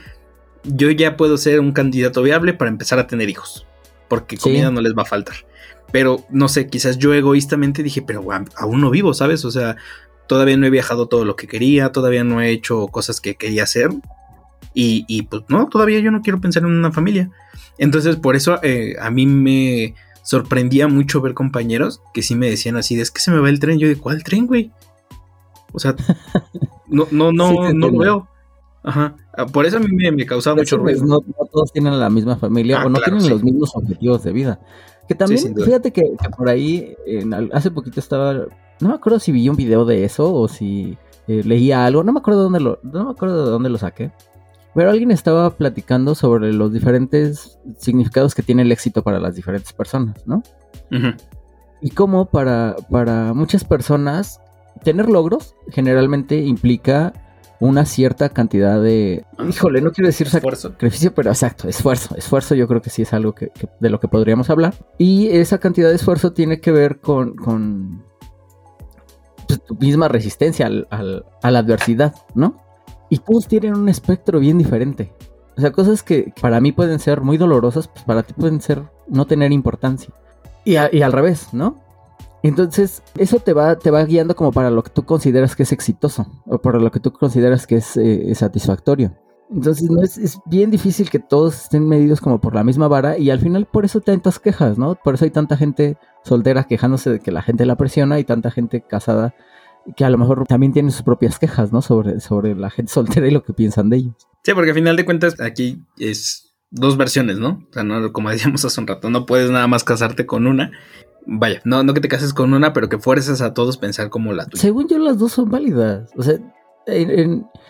[0.63, 3.67] yo ya puedo ser un candidato viable para empezar a tener hijos,
[4.07, 5.35] porque comida no les va a faltar.
[5.91, 8.23] Pero no sé, quizás yo egoístamente dije, pero
[8.55, 9.45] aún no vivo, ¿sabes?
[9.45, 9.75] O sea,
[10.29, 13.63] todavía no he viajado todo lo que quería, todavía no he hecho cosas que quería
[13.63, 13.89] hacer.
[14.73, 17.29] Y, pues no, todavía yo no quiero pensar en una familia.
[17.77, 22.77] Entonces por eso eh, a mí me sorprendía mucho ver compañeros que sí me decían
[22.77, 23.79] así, es que se me va el tren.
[23.79, 24.71] Yo de, ¿cuál tren, güey?
[25.73, 25.95] O sea,
[26.87, 28.27] no, no, no, no lo veo.
[28.83, 29.15] Ajá.
[29.33, 31.03] Ah, por eso a mí me, causaba mucho ruido.
[31.03, 31.19] No,
[31.51, 34.59] todos tienen la misma familia ah, o no tienen los mismos objetivos de vida.
[35.09, 36.03] Que también, fíjate que,
[36.37, 36.95] por ahí,
[37.51, 38.45] hace poquito estaba
[38.81, 42.13] no me acuerdo si vi un video de eso o si eh, leía algo, no
[42.13, 44.11] me acuerdo dónde lo, no me acuerdo de dónde lo saqué.
[44.75, 49.73] Pero alguien estaba platicando sobre los diferentes significados que tiene el éxito para las diferentes
[49.73, 50.43] personas, ¿no?
[51.81, 54.39] Y cómo para, para muchas personas
[54.83, 57.13] tener logros generalmente implica
[57.59, 59.25] una cierta cantidad de...
[59.49, 60.69] Híjole, no quiero decir esfuerzo.
[60.69, 62.15] sacrificio, pero exacto, esfuerzo.
[62.15, 64.75] Esfuerzo yo creo que sí es algo que, de lo que podríamos hablar.
[64.97, 68.05] Y esa cantidad de esfuerzo tiene que ver con, con
[69.69, 72.55] tu misma resistencia al, a la adversidad, ¿no?
[73.07, 75.13] Y todos tienen un espectro bien diferente.
[75.55, 78.81] O sea, cosas que para mí pueden ser muy dolorosas, pues para ti pueden ser
[79.07, 80.11] no tener importancia.
[80.65, 81.77] Y, al revés, ¿no?
[82.41, 85.71] Entonces, eso te va, te va guiando como para lo que tú consideras que es
[85.71, 89.13] exitoso o para lo que tú consideras que es eh, satisfactorio.
[89.51, 93.31] Entonces es, es, bien difícil que todos estén medidos como por la misma vara y
[93.31, 94.93] al final por eso tantas quejas, ¿no?
[94.95, 98.51] Por eso hay tanta gente soltera quejándose de que la gente la presiona y tanta
[98.51, 99.33] gente casada
[99.95, 101.81] que a lo mejor también tiene sus propias quejas, ¿no?
[101.81, 104.15] Sobre, sobre la gente soltera y lo que piensan de ellos.
[104.43, 107.65] Sí, porque al final de cuentas aquí es dos versiones, ¿no?
[107.69, 110.71] O sea, no, como decíamos hace un rato, no puedes nada más casarte con una.
[111.25, 114.33] Vaya, no, no que te cases con una, pero que fuerces a todos pensar como
[114.33, 114.61] la tuya.
[114.61, 116.09] Según yo, las dos son válidas.
[116.15, 116.39] O sea,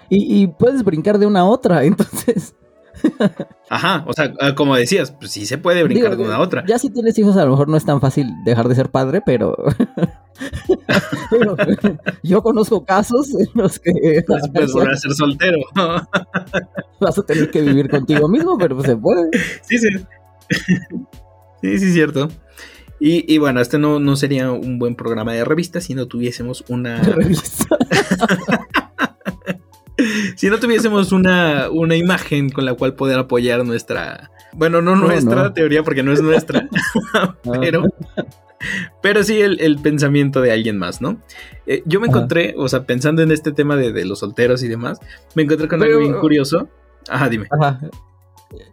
[0.10, 2.56] y, puedes brincar de una a otra, entonces.
[3.72, 6.66] Ajá, o sea, ah, como decías, pues sí se puede brincar de una a otra.
[6.68, 9.22] Ya si tienes hijos, a lo mejor no es tan fácil dejar de ser padre,
[9.24, 9.56] pero.
[12.24, 13.92] yo conozco casos en los que.
[14.28, 15.60] Después volver a ser soltero.
[17.00, 19.30] vas a tener que vivir contigo mismo, pero pues se puede.
[19.62, 19.90] Sí, sí.
[21.62, 22.28] Sí, sí, cierto.
[23.00, 26.66] Y, y, bueno, este no, no sería un buen programa de revista si no tuviésemos
[26.70, 27.04] una.
[27.04, 27.78] Revista.
[30.36, 34.32] si no tuviésemos una, una, imagen con la cual poder apoyar nuestra.
[34.54, 36.68] Bueno, no, nuestra teoría, porque no es nuestra.
[37.62, 37.84] pero.
[39.02, 41.22] Pero sí el, pensamiento de alguien más, ¿no?
[41.66, 45.00] Eh, yo me encontré, o sea, pensando en este tema de, los solteros y demás,
[45.34, 46.68] me encontré con algo bien curioso.
[47.08, 47.48] Ajá, dime.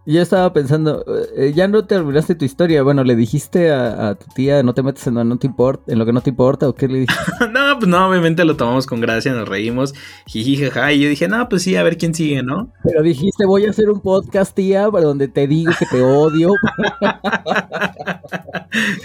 [0.07, 1.05] Yo estaba pensando,
[1.37, 2.83] eh, ya no terminaste tu historia.
[2.83, 5.99] Bueno, le dijiste a, tu tía, no te metes en lo, no te importa, en
[5.99, 7.25] lo que no te importa, o qué le dijiste.
[7.53, 9.95] no, pues no, obviamente lo tomamos con gracia, nos reímos,
[10.27, 10.93] jiji, jaja.
[10.93, 12.73] Y yo dije, no, pues sí, a ver quién sigue, ¿no?
[12.85, 16.53] Pero dijiste, voy a hacer un podcast, tía, donde te digo que te odio.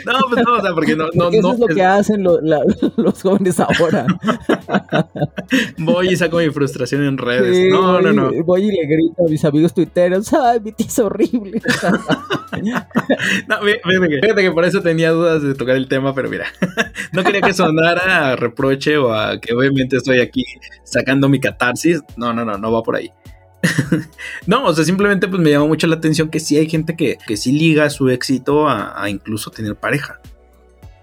[0.06, 2.24] no, pues no, o sea, porque no, no, eso es lo que hacen
[2.98, 4.06] los jóvenes ahora.
[5.78, 7.72] voy y saco mi frustración en redes.
[7.72, 8.32] no, no, no.
[8.44, 11.62] Voy y le grito a mis amigos tuiteros, ay, mi tía es horrible.
[13.48, 16.48] no, fíjate que, por eso tenía dudas de tocar el tema, pero mira,
[17.14, 20.44] no quería que sonara a reproche o a que obviamente estoy aquí
[20.84, 22.02] sacando mi catarsis.
[22.18, 23.12] No, no, no, no va por ahí.
[24.48, 27.18] no, o sea, simplemente pues me llama mucho la atención que sí hay gente que,
[27.28, 30.20] que sí liga su éxito a, incluso tener pareja,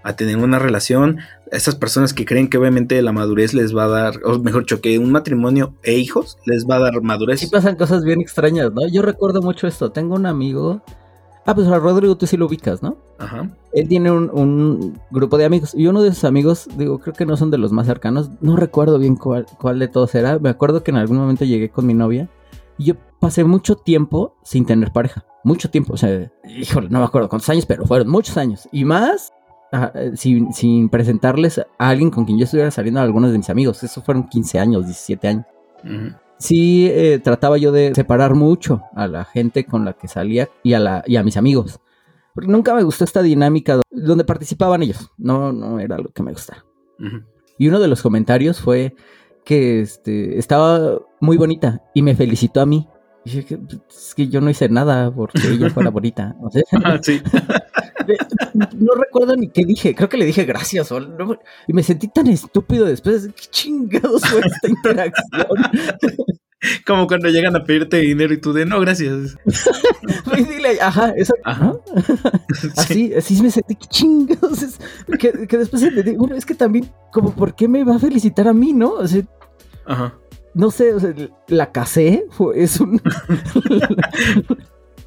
[0.03, 1.19] a tener una relación.
[1.51, 4.81] Esas personas que creen que obviamente la madurez les va a dar, o mejor dicho,
[4.81, 7.39] que un matrimonio e hijos les va a dar madurez.
[7.39, 8.87] Sí pasan cosas bien extrañas, ¿no?
[8.87, 9.91] Yo recuerdo mucho esto.
[9.91, 10.83] Tengo un amigo
[11.49, 12.97] Ah, pues a Rodrigo tú sí lo ubicas, ¿no?
[13.17, 13.49] Ajá.
[13.73, 17.37] Él tiene un, grupo de amigos y uno de sus amigos, digo, creo que no
[17.37, 20.37] son de los más cercanos, no recuerdo bien cuál, cuál de todos era.
[20.37, 22.29] Me acuerdo que en algún momento llegué con mi novia
[22.85, 25.25] yo pasé mucho tiempo sin tener pareja.
[25.43, 28.67] Mucho tiempo, o sea, híjole, no me acuerdo cuántos años, pero fueron muchos años.
[28.71, 29.33] Y más
[30.15, 33.83] sin, presentarles a alguien con quien yo estuviera saliendo a algunos de mis amigos.
[33.83, 35.45] Eso fueron 15 años, 17 años.
[36.37, 40.73] Sí eh, trataba yo de separar mucho a la gente con la que salía y
[40.73, 41.79] a, la, y a mis amigos.
[42.33, 45.11] Porque nunca me gustó esta dinámica donde participaban ellos.
[45.17, 46.65] No, no era lo que me gustaba.
[47.57, 48.95] Y uno de los comentarios fue
[49.43, 52.87] que este, estaba muy bonita y me felicitó a mí.
[53.25, 56.35] Y dije que, pues, es que yo no hice nada porque ella fuera bonita.
[56.83, 56.99] Ah,
[58.77, 59.93] no recuerdo ni qué dije.
[59.95, 60.91] Creo que le dije gracias.
[61.67, 63.27] y me sentí tan estúpido después.
[63.27, 65.47] ¿Qué chingados fue esta interacción?
[66.85, 69.37] Como cuando llegan a pedirte dinero y tú de no, gracias.
[70.37, 71.33] y dile, ajá, eso.
[71.45, 71.73] Ajá.
[72.75, 74.77] Así, así me sentí, qué chingados.
[75.17, 78.45] que, después le digo, bueno, es que también, como, ¿por qué me va a felicitar
[78.49, 78.95] a mí, no?
[79.85, 80.19] ajá.
[80.53, 81.13] No sé, o sea,
[81.47, 83.01] la casé, es un.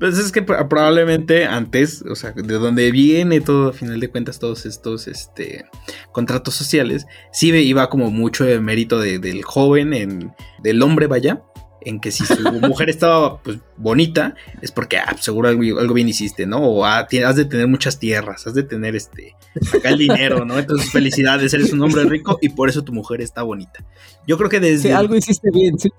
[0.02, 4.40] Pues es que probablemente antes, o sea, de donde viene todo, a final de cuentas,
[4.40, 5.66] todos estos este,
[6.10, 11.44] contratos sociales, sí iba como mucho de mérito del joven, en, del hombre, vaya,
[11.86, 16.08] en que si su mujer estaba pues bonita, es porque ah, pues, seguro algo, bien
[16.08, 16.58] hiciste, ¿no?
[16.58, 19.34] O ah, has de tener muchas tierras, has de tener este
[19.76, 20.58] acá el dinero, ¿no?
[20.58, 23.84] Entonces, felicidades, eres un hombre rico y por eso tu mujer está bonita.
[24.26, 24.88] Yo creo que desde.
[24.88, 25.90] Sí, algo hiciste bien, sí.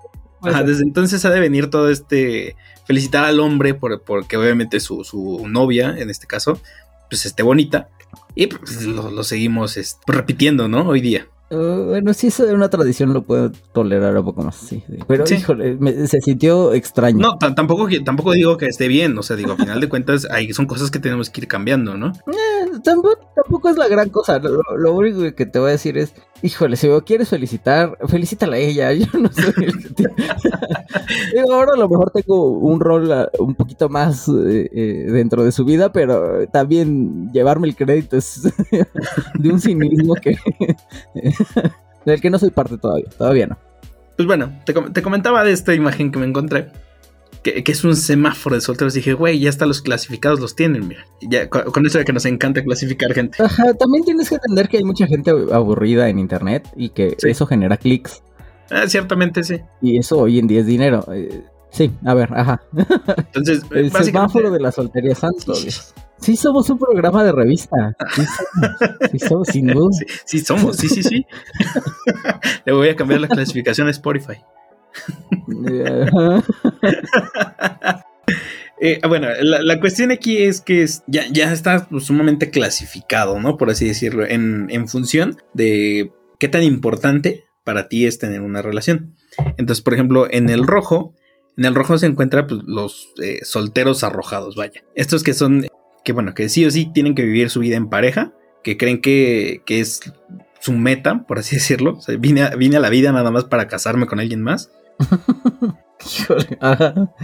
[0.42, 5.04] Ajá, desde entonces ha de venir todo este felicitar al hombre por, porque obviamente su,
[5.04, 6.60] su, novia, en este caso,
[7.08, 7.88] pues esté bonita.
[8.34, 10.88] Y pues, lo, seguimos este, repitiendo, ¿no?
[10.88, 11.26] Hoy día.
[11.50, 14.82] Uh, bueno, si eso es una tradición lo puedo tolerar un poco más, sí.
[15.06, 17.18] Pero, híjole, se sintió extraño.
[17.18, 20.52] No, tampoco, tampoco digo que esté bien, o sea, digo, a final de cuentas, hay,
[20.54, 22.08] son cosas que tenemos que ir cambiando, ¿no?
[22.08, 26.76] Eh, tampoco, es la gran cosa, lo, único que te voy a decir es, híjole,
[26.76, 29.72] si quieres felicitar, felicítala a ella, yo no soy el
[31.34, 35.42] digo, ahora a lo mejor tengo un rol ah, un poquito más eh, eh, dentro
[35.42, 38.42] de su vida, pero también llevarme el crédito es
[39.34, 40.36] de un cinismo que
[42.04, 43.58] del que no soy parte todavía, todavía no.
[44.16, 46.70] Pues bueno, te, comentaba de esta imagen que me encontré,
[47.44, 48.94] que, es un semáforo de solteros.
[48.94, 51.06] Dije, güey, ya hasta los clasificados los tienen, mira.
[51.20, 53.40] Ya, con, eso de que nos encanta clasificar gente.
[53.42, 57.46] Ajá, también tienes que entender que hay mucha gente aburrida en internet y que eso
[57.46, 58.22] genera clics.
[58.70, 59.60] Ah, ciertamente sí.
[59.82, 61.04] Y eso hoy en día es dinero.
[61.12, 62.62] Eh, sí, a ver, ajá.
[63.16, 65.54] Entonces, el semáforo de la soltería santo.
[66.18, 67.94] Sí somos un programa de revista.
[69.12, 69.90] Sí somos, sin duda.
[70.24, 71.26] Sí, somos, sí, sí, sí.
[72.64, 74.38] Le voy a cambiar la clasificación a Spotify.
[78.80, 83.56] Eh, bueno, la, cuestión aquí es que ya, ya está sumamente clasificado, ¿no?
[83.56, 89.14] Por así decirlo, en, función de qué tan importante para ti es tener una relación.
[89.56, 91.14] Entonces, por ejemplo, en el rojo,
[91.56, 94.82] en el rojo se encuentran pues, los eh, solteros arrojados, vaya.
[94.96, 95.66] Estos que son
[96.04, 99.00] que bueno, que sí o sí tienen que vivir su vida en pareja, que creen
[99.00, 100.00] que, es
[100.60, 101.98] su meta, por así decirlo.
[102.18, 104.70] vine, a, la vida nada más para casarme con alguien más.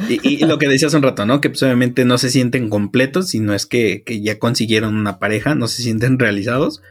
[0.08, 1.40] y, lo que decía hace un rato, ¿no?
[1.40, 5.68] Que pues, obviamente no se sienten completos, sino es que, ya consiguieron una pareja, no
[5.68, 6.82] se sienten realizados.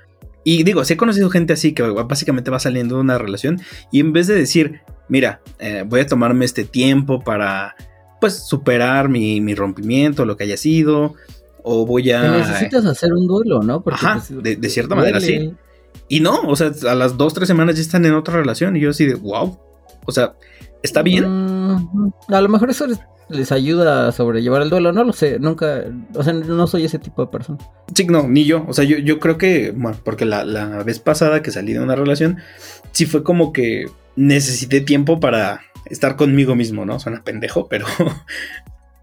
[0.43, 3.59] Y digo, sí he conocido gente así que básicamente va saliendo de una relación
[3.91, 7.75] y en vez de decir, mira, eh, voy a tomarme este tiempo para
[8.21, 11.15] pues superar mi, mi rompimiento, lo que haya sido,
[11.63, 12.31] o voy a...
[12.31, 13.83] necesitas hacer un duelo, ¿no?
[13.83, 15.53] Porque Ajá, pues, de, cierta manera sí.
[16.07, 18.79] Y no, o sea, a las dos, tres semanas ya están en otra relación y
[18.79, 19.59] yo así de, wow.
[20.05, 20.35] O sea,
[20.83, 21.25] ¿está bien?
[21.27, 22.87] Mm, a lo mejor eso
[23.29, 24.91] les ayuda a sobrellevar el duelo.
[24.91, 27.59] No lo sé, nunca, o sea, no soy ese tipo de persona.
[27.93, 28.65] Sí, no, ni yo.
[28.67, 31.79] O sea, yo, yo creo que, bueno, porque la, la vez pasada que salí de
[31.79, 32.37] una relación,
[32.91, 36.99] sí fue como que necesité tiempo para estar conmigo mismo, ¿no?
[36.99, 37.85] Suena pendejo, pero.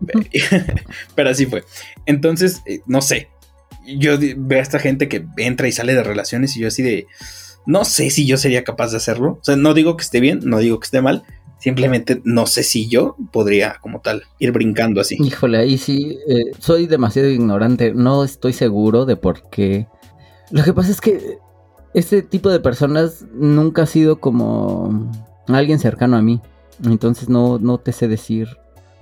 [1.15, 1.65] pero así fue.
[2.05, 3.29] Entonces, eh, no sé.
[3.87, 7.07] Yo veo a esta gente que entra y sale de relaciones y yo así de.
[7.67, 9.39] No sé si yo sería capaz de hacerlo.
[9.41, 11.25] O sea, no digo que esté bien, no digo que esté mal.
[11.67, 15.17] Simplemente no sé si yo podría, como tal, ir brincando así.
[15.19, 17.93] Híjole, ahí sí, eh, soy demasiado ignorante.
[17.93, 19.89] No estoy seguro de por qué.
[20.53, 21.39] Lo que pasa es que
[21.93, 25.11] este tipo de personas nunca ha sido como
[25.49, 26.41] alguien cercano a mí.
[26.85, 28.47] Entonces no, no te sé decir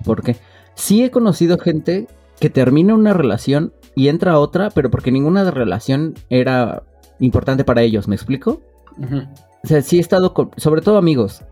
[0.03, 0.35] por qué.
[0.73, 2.07] Sí he conocido gente
[2.39, 6.81] que termina una relación y entra a otra, pero porque ninguna relación era
[7.19, 8.63] importante para ellos, ¿me explico?
[9.63, 11.43] O sea, sí he estado con, sobre todo amigos,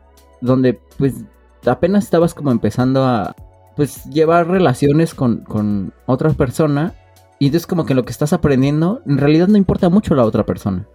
[0.43, 1.25] donde pues
[1.65, 3.35] apenas estabas como empezando a
[3.75, 6.93] pues llevar relaciones con, con otra persona
[7.39, 10.45] y entonces como que lo que estás aprendiendo en realidad no importa mucho la otra
[10.45, 10.87] persona.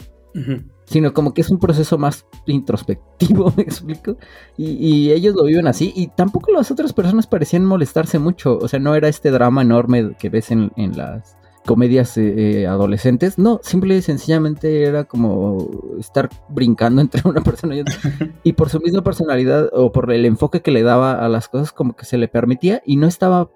[0.85, 4.17] Sino como que es un proceso más introspectivo, me explico.
[4.57, 8.79] Y, ellos lo viven así, y tampoco las otras personas parecían molestarse mucho, o sea,
[8.79, 11.37] no era este drama enorme que ves en, las
[11.69, 17.77] comedias eh, eh, adolescentes, no, simple y sencillamente era como estar brincando entre una persona
[17.77, 17.95] y otra.
[18.43, 21.71] y por su misma personalidad o por el enfoque que le daba a las cosas,
[21.71, 23.51] como que se le permitía y no estaba,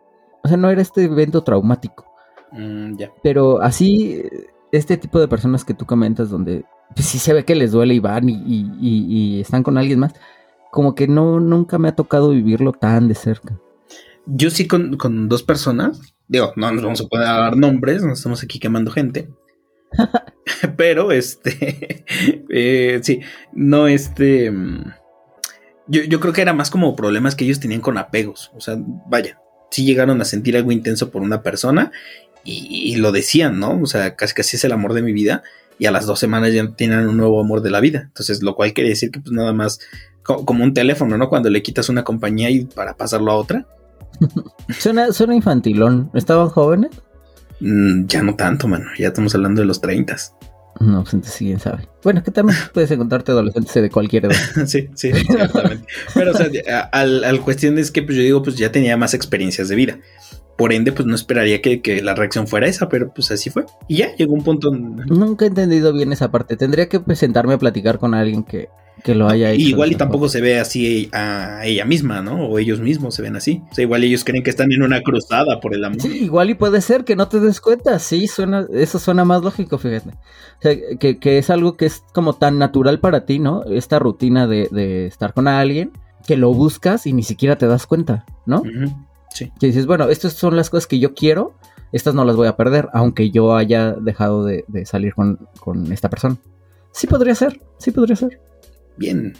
[0.44, 2.04] o sea, no era este evento traumático.
[2.52, 4.22] Mm, Pero así,
[4.72, 7.94] este tipo de personas que tú comentas, donde pues sí se ve que les duele
[7.94, 10.12] y van y, están con alguien más.
[10.70, 13.58] Como que no, nunca me ha tocado vivirlo tan de cerca.
[14.26, 18.42] Yo sí con, dos personas, digo, no nos vamos a poder dar nombres, no estamos
[18.42, 19.28] aquí quemando gente.
[20.76, 22.04] Pero este,
[22.50, 23.20] eh, sí,
[23.52, 24.52] no este,
[25.88, 28.50] yo, yo creo que era más como problemas que ellos tenían con apegos.
[28.54, 28.76] O sea,
[29.08, 31.90] vaya, sí llegaron a sentir algo intenso por una persona
[32.44, 33.80] y, y, lo decían, ¿no?
[33.80, 35.42] O sea, casi casi es el amor de mi vida
[35.78, 38.02] y a las dos semanas ya tienen un nuevo amor de la vida.
[38.06, 39.80] Entonces, lo cual quiere decir que pues nada más
[40.22, 41.28] como un teléfono, ¿no?
[41.28, 43.66] Cuando le quitas una compañía y para pasarlo a otra.
[44.78, 46.10] suena, suena infantilón.
[46.14, 46.90] ¿Estaban jóvenes?
[47.60, 48.86] Mm, ya no tanto, mano.
[48.98, 50.16] Ya estamos hablando de los 30.
[50.80, 51.88] No, pues entonces quién sabe.
[52.02, 54.36] Bueno, que también puedes encontrarte adolescentes de cualquier edad.
[54.66, 55.86] sí, sí, exactamente.
[56.14, 59.14] Pero, o sea, al, al, cuestión es que pues yo digo, pues ya tenía más
[59.14, 59.98] experiencias de vida.
[60.56, 63.64] Por ende, pues no esperaría que, la reacción fuera esa, pero pues así fue.
[63.88, 64.70] Y ya llegó un punto.
[64.70, 66.56] Nunca he entendido bien esa parte.
[66.56, 68.68] Tendría que presentarme a platicar con alguien que,
[69.14, 69.68] lo haya hecho.
[69.68, 72.46] Igual y tampoco se ve así a ella misma, ¿no?
[72.46, 73.62] O ellos mismos se ven así.
[73.70, 76.00] O sea, igual ellos creen que están en una cruzada por el amor.
[76.00, 77.98] Sí, igual y puede ser que no te des cuenta.
[77.98, 80.10] Sí, suena, eso suena más lógico, fíjate.
[80.10, 83.64] O sea, que, es algo que es como tan natural para ti, ¿no?
[83.64, 85.90] Esta rutina de, estar con alguien,
[86.26, 88.62] que lo buscas y ni siquiera te das cuenta, ¿no?
[89.58, 91.54] Que dices, bueno, estas son las cosas que yo quiero,
[91.90, 96.36] estas no las voy a perder, aunque yo haya dejado de, salir con, esta persona.
[96.92, 98.40] Sí podría ser, sí podría ser.
[98.96, 99.34] Bien.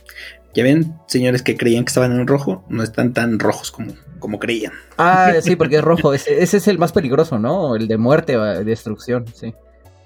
[0.54, 4.38] Ya ven, señores que creían que estaban en rojo, no están tan rojos como, como
[4.38, 4.72] creían.
[4.98, 6.12] Ah, sí, porque es rojo.
[6.12, 7.74] Ese, ese, es el más peligroso, ¿no?
[7.74, 9.54] El de muerte o de destrucción, sí.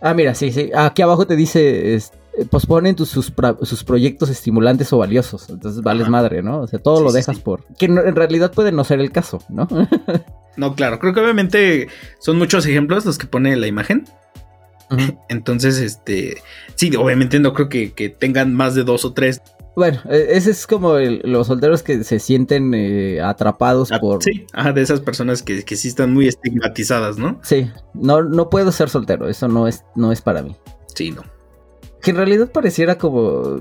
[0.01, 0.71] Ah, mira, sí, sí.
[0.75, 1.99] Aquí abajo te dice,
[2.51, 5.49] posponen tus, sus, proyectos estimulantes o valiosos.
[5.49, 6.61] Entonces vales madre, ¿no?
[6.61, 7.65] O sea, todo lo dejas por...
[7.79, 9.67] Que en realidad puede no ser el caso, ¿no?
[10.57, 10.99] no, claro.
[10.99, 11.89] Creo que obviamente
[12.19, 14.05] son muchos ejemplos los que pone la imagen.
[15.29, 16.43] Entonces, este...
[16.75, 19.41] Sí, obviamente no creo que, tengan más de dos o tres.
[19.75, 24.23] Bueno, e, ese es como los solteros que se sienten eh, atrapados ah, por...
[24.23, 27.41] Sí, de esas personas que, que, sí están muy estigmatizadas, ¿no?
[27.43, 30.57] Sí, no, no puedo ser soltero, eso no es, no es para mí.
[30.95, 31.23] Sí, no.
[32.01, 33.61] Que en realidad pareciera como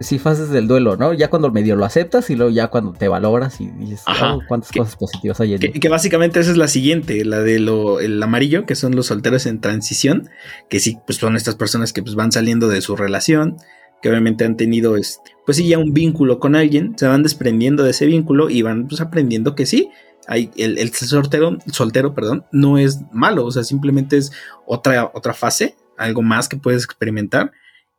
[0.00, 1.12] si fases del duelo, ¿no?
[1.12, 4.72] Ya cuando medio lo aceptas y luego ya cuando te valoras y dices, oh, cuántas
[4.72, 8.22] cosas positivas hay en que, que, básicamente esa es la siguiente, la de lo el
[8.22, 10.28] amarillo, que son los solteros en transición,
[10.68, 13.56] que sí, pues son estas personas que pues van saliendo de su relación,
[14.02, 17.84] que obviamente han tenido este, pues sí, ya un vínculo con alguien, se van desprendiendo
[17.84, 19.90] de ese vínculo y van pues aprendiendo que sí,
[20.26, 24.32] hay, el, el soltero, soltero, perdón, no es malo, o sea, simplemente es
[24.66, 27.52] otra, otra fase, algo más que puedes experimentar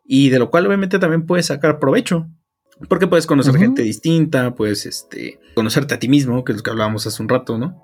[0.06, 2.28] y de lo cual obviamente también puedes sacar provecho.
[2.90, 6.72] Porque puedes conocer gente distinta, puedes este, conocerte a ti mismo, que es lo que
[6.72, 7.82] hablábamos hace un rato, ¿no?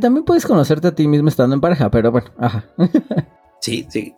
[0.00, 2.66] también puedes conocerte a ti mismo estando en pareja, pero bueno, ajá.
[3.60, 4.14] sí, sí.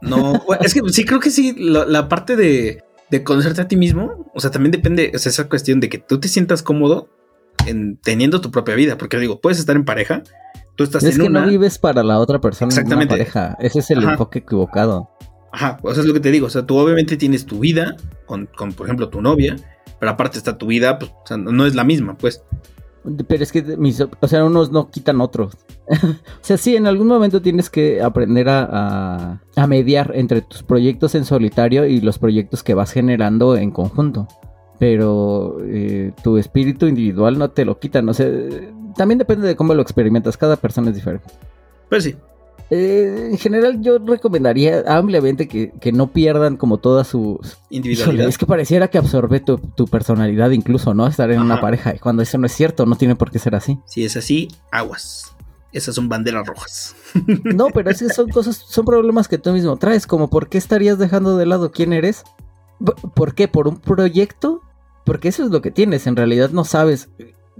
[0.00, 4.30] No, es que sí, creo que sí, la, parte de, de, conocerte a ti mismo,
[4.32, 7.08] o sea, también depende, o sea, esa cuestión de que tú te sientas cómodo
[7.66, 10.22] en teniendo tu propia vida, porque digo, puedes estar en pareja,
[10.76, 13.14] tú estás es que no vives para la otra persona Exactamente.
[13.14, 15.10] en pareja, ese es el enfoque equivocado.
[15.52, 16.46] Ajá, o sea, es lo que te digo.
[16.46, 17.96] O sea, tú obviamente tienes tu vida
[18.26, 19.56] con, por ejemplo, tu novia,
[19.98, 22.42] pero aparte está tu vida, pues, o sea, no es la misma, pues.
[23.26, 25.56] Pero es que mis, o sea, unos no quitan otros.
[25.88, 31.14] o sea, sí, en algún momento tienes que aprender a, a, mediar entre tus proyectos
[31.14, 34.28] en solitario y los proyectos que vas generando en conjunto.
[34.78, 38.08] Pero eh, tu espíritu individual no te lo quitan.
[38.08, 38.28] O sea,
[38.96, 40.36] también depende de cómo lo experimentas.
[40.36, 41.26] Cada persona es diferente.
[41.88, 42.16] Pues sí.
[42.70, 47.40] Eh, en general, yo recomendaría ampliamente que, no pierdan como toda su
[47.70, 48.28] individualidad.
[48.28, 51.06] es que pareciera que absorbe tu, personalidad, incluso, ¿no?
[51.06, 51.94] Estar en una pareja.
[51.94, 53.78] Y cuando eso no es cierto, no tiene por qué ser así.
[53.86, 55.34] Si es así, aguas.
[55.72, 56.94] Esas son banderas rojas.
[57.44, 60.06] No, pero es que son cosas, son problemas que tú mismo traes.
[60.06, 62.24] Como, ¿por qué estarías dejando de lado quién eres?
[63.14, 63.48] ¿Por qué?
[63.48, 64.62] ¿Por un proyecto?
[65.04, 66.06] Porque eso es lo que tienes.
[66.06, 67.08] En realidad no sabes.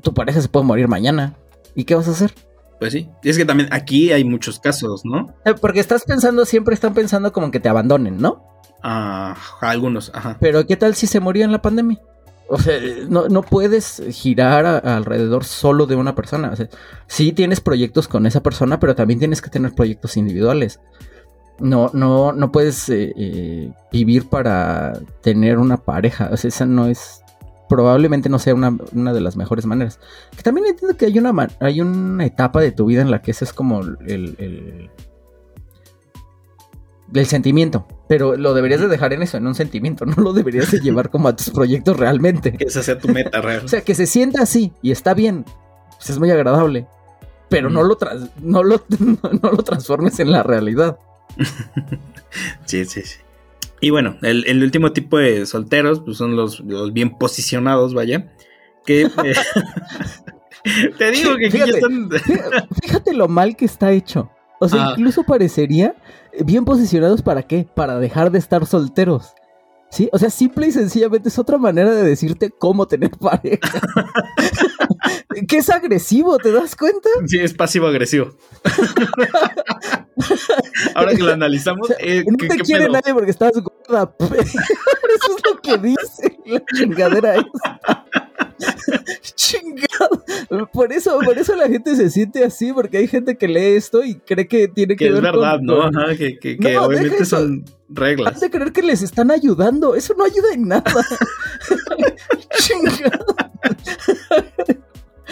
[0.02, 1.36] Tu pareja se puede morir mañana.
[1.74, 2.34] ¿Y qué vas a hacer?
[2.78, 3.08] Pues sí.
[3.22, 5.34] Y es que también aquí hay muchos casos, ¿no?
[5.44, 8.44] Eh, porque estás pensando, siempre están pensando como que te abandonen, ¿no?
[8.82, 10.36] Ah, algunos, ajá.
[10.40, 12.00] Pero ¿qué tal si se moría en la pandemia?
[12.50, 16.50] O sea, no, puedes girar alrededor solo de una persona.
[16.50, 16.68] O sea,
[17.06, 20.80] sí tienes proyectos con esa persona, pero también tienes que tener proyectos individuales.
[21.58, 26.30] No, no, no puedes eh, eh, vivir para tener una pareja.
[26.32, 27.20] O sea, esa no es
[27.68, 30.00] probablemente no sea una, de las mejores maneras.
[30.36, 33.30] Que también entiendo que hay una, hay una etapa de tu vida en la que
[33.32, 34.88] ese es como el,
[37.12, 37.86] el, sentimiento.
[38.08, 40.04] Pero lo deberías de dejar en eso, en un sentimiento.
[40.06, 42.52] No lo deberías de llevar como a tus proyectos realmente.
[42.52, 43.62] Que esa sea tu meta real.
[43.64, 45.44] o sea, que se sienta así y está bien.
[45.96, 46.86] Pues es muy agradable.
[47.50, 47.96] Pero no, lo
[48.42, 48.82] no, lo,
[49.42, 50.98] no lo transformes en la realidad.
[52.66, 53.18] sí, sí, sí.
[53.80, 56.62] Y bueno, el, último tipo de solteros pues son los,
[56.92, 58.32] bien posicionados, vaya.
[58.84, 59.10] Que eh,
[60.98, 62.10] te digo que fíjate, están...
[62.82, 64.30] fíjate lo mal que está hecho.
[64.60, 64.90] O sea, ah.
[64.92, 65.94] incluso parecería
[66.44, 67.66] bien posicionados para qué?
[67.72, 69.34] Para dejar de estar solteros.
[69.90, 70.08] ¿Sí?
[70.12, 73.80] O sea, simple y sencillamente es otra manera de decirte cómo tener pareja.
[75.48, 77.08] que es agresivo, ¿te das cuenta?
[77.26, 78.36] Sí, es pasivo-agresivo.
[80.94, 84.14] Ahora que lo analizamos, eh, no te quiere nadie porque estás gorda.
[84.20, 87.97] Eso es lo que dice la chingadera esa.
[89.34, 90.24] Chingado.
[90.72, 94.04] Por eso, por eso la gente se siente así, porque hay gente que lee esto
[94.04, 95.82] y cree que tiene que, que es verdad, ¿no?
[95.82, 98.34] Ajá, que, que, que obviamente son reglas.
[98.34, 99.94] Has de creer que les están ayudando.
[99.94, 100.84] Eso no ayuda en nada.
[102.58, 103.36] Chingado.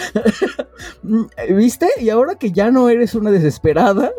[1.50, 1.88] ¿Viste?
[2.00, 4.12] Y ahora que ya no eres una desesperada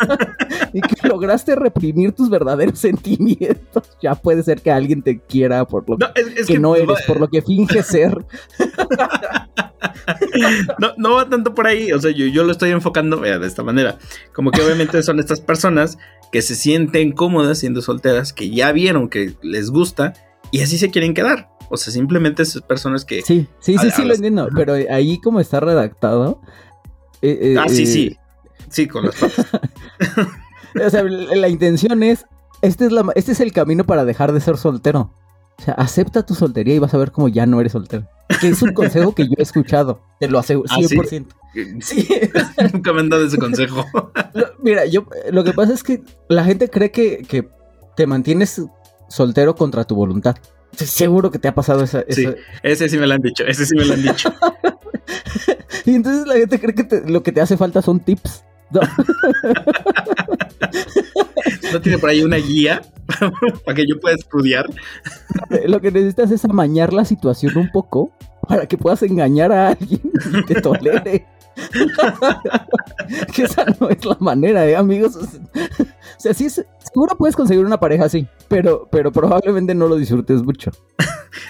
[0.72, 5.88] y que lograste reprimir tus verdaderos sentimientos, ya puede ser que alguien te quiera por
[5.88, 8.24] lo que, no eres, por lo que finges ser.
[10.78, 13.62] no, no va tanto por ahí, o sea, yo, yo lo estoy enfocando de esta
[13.62, 13.98] manera.
[14.32, 15.98] Como que obviamente son estas personas
[16.32, 20.14] que se sienten cómodas siendo solteras, que ya vieron que les gusta
[20.50, 21.53] y así se quieren quedar.
[21.74, 23.22] O sea, simplemente esas personas que.
[23.22, 24.48] Sí, sí, sí, sí, lo entiendo.
[24.54, 26.40] Pero ahí, como está redactado.
[27.20, 28.06] Eh, eh, ah, sí, sí.
[28.06, 28.18] Eh,
[28.68, 29.46] sí, con las patas.
[30.86, 32.26] o sea, la intención es.
[32.62, 35.12] Este es, la, este es el camino para dejar de ser soltero.
[35.58, 38.08] O sea, acepta tu soltería y vas a ver cómo ya no eres soltero.
[38.40, 40.00] Que es un consejo que yo he escuchado.
[40.20, 41.26] Te lo aseguro, 100%.
[41.30, 41.34] ¿Ah,
[41.80, 42.08] sí?
[42.72, 43.84] Nunca me han dado ese consejo.
[44.62, 47.48] mira, yo lo que pasa es que la gente cree que, que
[47.96, 48.62] te mantienes
[49.08, 50.36] soltero contra tu voluntad.
[50.76, 52.28] Seguro que te ha pasado esa, Sí,
[52.62, 54.32] ese sí me lo han dicho, ese sí me lo han dicho.
[55.84, 58.44] y entonces la gente cree que lo que te hace falta son tips.
[58.70, 58.80] ¿No,
[61.72, 62.82] ¿No tiene por ahí una guía
[63.64, 64.68] para que yo pueda estudiar?
[65.66, 68.12] Lo que necesitas es amañar la situación un poco
[68.48, 70.00] para que puedas engañar a alguien
[70.32, 71.26] y te tolere.
[73.34, 75.16] que esa no es la manera, ¿eh, amigos?
[75.16, 75.26] O
[76.18, 80.70] sea, sí, seguro puedes conseguir una pareja así, pero, pero probablemente no lo disfrutes mucho.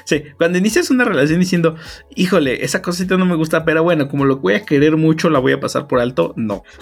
[0.05, 1.76] Sí, cuando inicias una relación diciendo,
[2.14, 5.39] híjole, esa cosita no me gusta, pero bueno, como lo voy a querer mucho, la
[5.39, 6.62] voy a pasar por alto, no.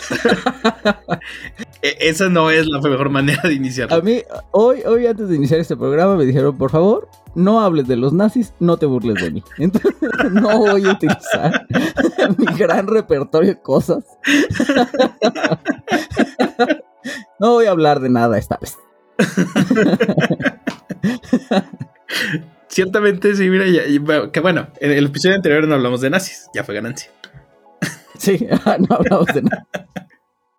[1.83, 3.93] E, esa no es la mejor manera de iniciar.
[3.93, 4.23] A mí,
[4.53, 8.13] hoy, hoy antes de iniciar este programa, me dijeron, por favor, no hables de los
[8.13, 9.43] nazis, no te burles de mí.
[9.59, 9.95] Entonces,
[10.31, 11.67] no voy a utilizar
[12.39, 14.05] mi gran repertorio de cosas.
[17.39, 18.79] No voy a hablar de nada esta vez.
[22.73, 23.67] Ciertamente, sí, mira,
[24.33, 27.11] que bueno, en el episodio anterior no hablamos de nazis, ya fue ganancia.
[28.17, 28.47] Sí,
[28.89, 29.67] no hablamos de nada.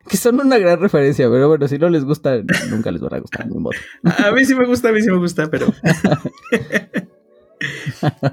[0.07, 2.36] Que son una gran referencia, pero bueno, si no les gusta,
[2.70, 3.47] nunca les va a gustar.
[4.24, 5.74] A mí sí me gusta, a mí sí me gusta, pero.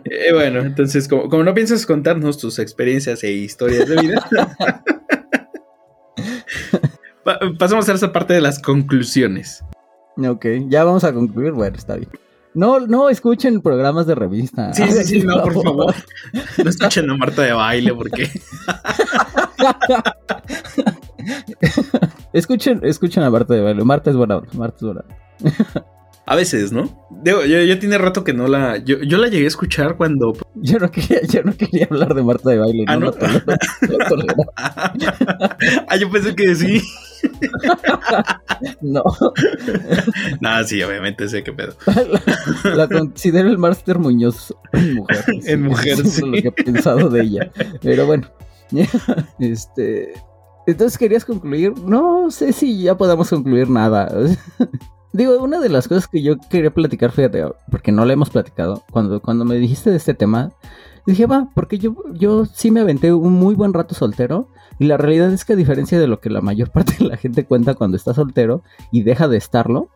[0.07, 4.28] Eh, bueno, entonces, como, no piensas contarnos tus experiencias e historias de vida,
[7.59, 9.62] pasamos a esa parte de las conclusiones.
[10.16, 11.53] Ok, ya vamos a concluir.
[11.53, 12.11] Bueno, está bien.
[12.55, 14.73] No, no escuchen programas de revista.
[14.73, 15.95] Sí, sí, sí, no, por favor.
[16.63, 18.29] No escuchen a Marta de baile porque.
[22.33, 23.85] escuchen, escuchen a Marta de baile.
[23.85, 25.05] Marta es buena, Marta es buena.
[26.27, 27.07] A veces, ¿no?
[27.11, 28.79] Digo, yo, tiene rato que no la.
[28.79, 30.37] Yo, la llegué a escuchar cuando.
[30.55, 32.85] Yo no quería, yo no quería hablar de Marta de baile.
[32.87, 33.13] Ah, no,
[35.89, 36.83] ah, yo pensé que sí.
[38.81, 39.03] no.
[40.41, 41.75] Nada, sí, obviamente sé qué pedo.
[42.64, 45.25] La, considero el Master Muñoz en mujer.
[45.47, 46.23] En mujer, sí.
[46.25, 47.53] lo que he pensado de ella.
[47.83, 48.29] Pero bueno.
[49.39, 50.12] Este.
[50.66, 51.73] Entonces, ¿querías concluir?
[51.79, 54.12] No sé si ya podamos concluir nada.
[55.12, 58.85] Digo, una de las cosas que yo quería platicar, fíjate, porque no la hemos platicado,
[58.93, 60.53] cuando, cuando me dijiste de este tema,
[61.07, 64.49] dije, va, porque yo, yo sí me aventé un muy buen rato soltero,
[64.79, 67.17] y la realidad es que a diferencia de lo que la mayor parte de la
[67.17, 69.91] gente cuenta cuando está soltero y deja de estarlo,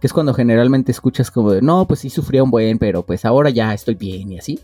[0.00, 3.24] que es cuando generalmente escuchas como de, no, pues sí sufría un buen, pero pues
[3.24, 4.58] ahora ya estoy bien y así.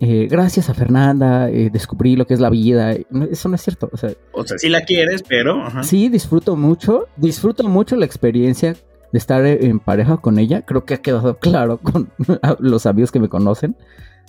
[0.00, 2.92] Eh, gracias a Fernanda, eh, descubrí lo que es la vida.
[3.30, 3.88] Eso no es cierto.
[3.92, 5.64] O sea, o sea sí la quieres, pero...
[5.82, 7.08] Sí, disfruto mucho.
[7.16, 8.76] Disfruto mucho la experiencia
[9.12, 10.62] de estar en pareja con ella.
[10.62, 12.10] Creo que ha quedado claro con
[12.58, 13.76] los amigos que me conocen,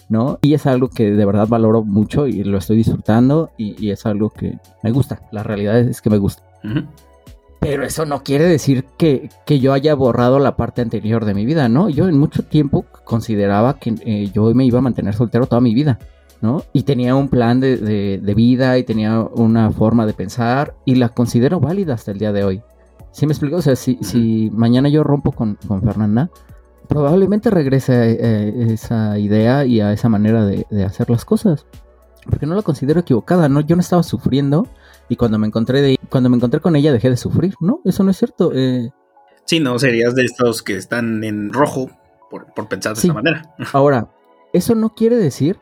[0.09, 0.39] ¿no?
[0.41, 4.29] Y es algo que de verdad valoro mucho y lo estoy disfrutando y, es algo
[4.29, 5.21] que me gusta.
[5.31, 6.43] La realidad es que me gusta.
[7.59, 11.67] Pero eso no quiere decir que, yo haya borrado la parte anterior de mi vida,
[11.67, 11.89] ¿no?
[11.89, 15.73] Yo en mucho tiempo consideraba que eh, yo me iba a mantener soltero toda mi
[15.73, 15.97] vida,
[16.41, 16.63] ¿no?
[16.73, 21.59] Y tenía un plan de, vida y tenía una forma de pensar y la considero
[21.59, 22.61] válida hasta el día de hoy.
[23.11, 23.55] ¿Sí me explico?
[23.55, 26.29] O sea, si, si mañana yo rompo con, Fernanda,
[26.87, 31.65] probablemente regrese a, eh, esa idea y a esa manera de, de hacer las cosas.
[32.29, 33.61] Porque no la considero equivocada, ¿no?
[33.61, 34.67] Yo no estaba sufriendo
[35.09, 37.53] y cuando me encontré de, cuando me encontré con ella dejé de sufrir.
[37.59, 38.51] No, eso no es cierto.
[38.53, 38.89] Eh,
[39.45, 41.89] sí, no, serías de estos que están en rojo
[42.29, 43.53] por, pensar de esa manera.
[43.73, 44.09] Ahora,
[44.53, 45.59] eso no quiere decir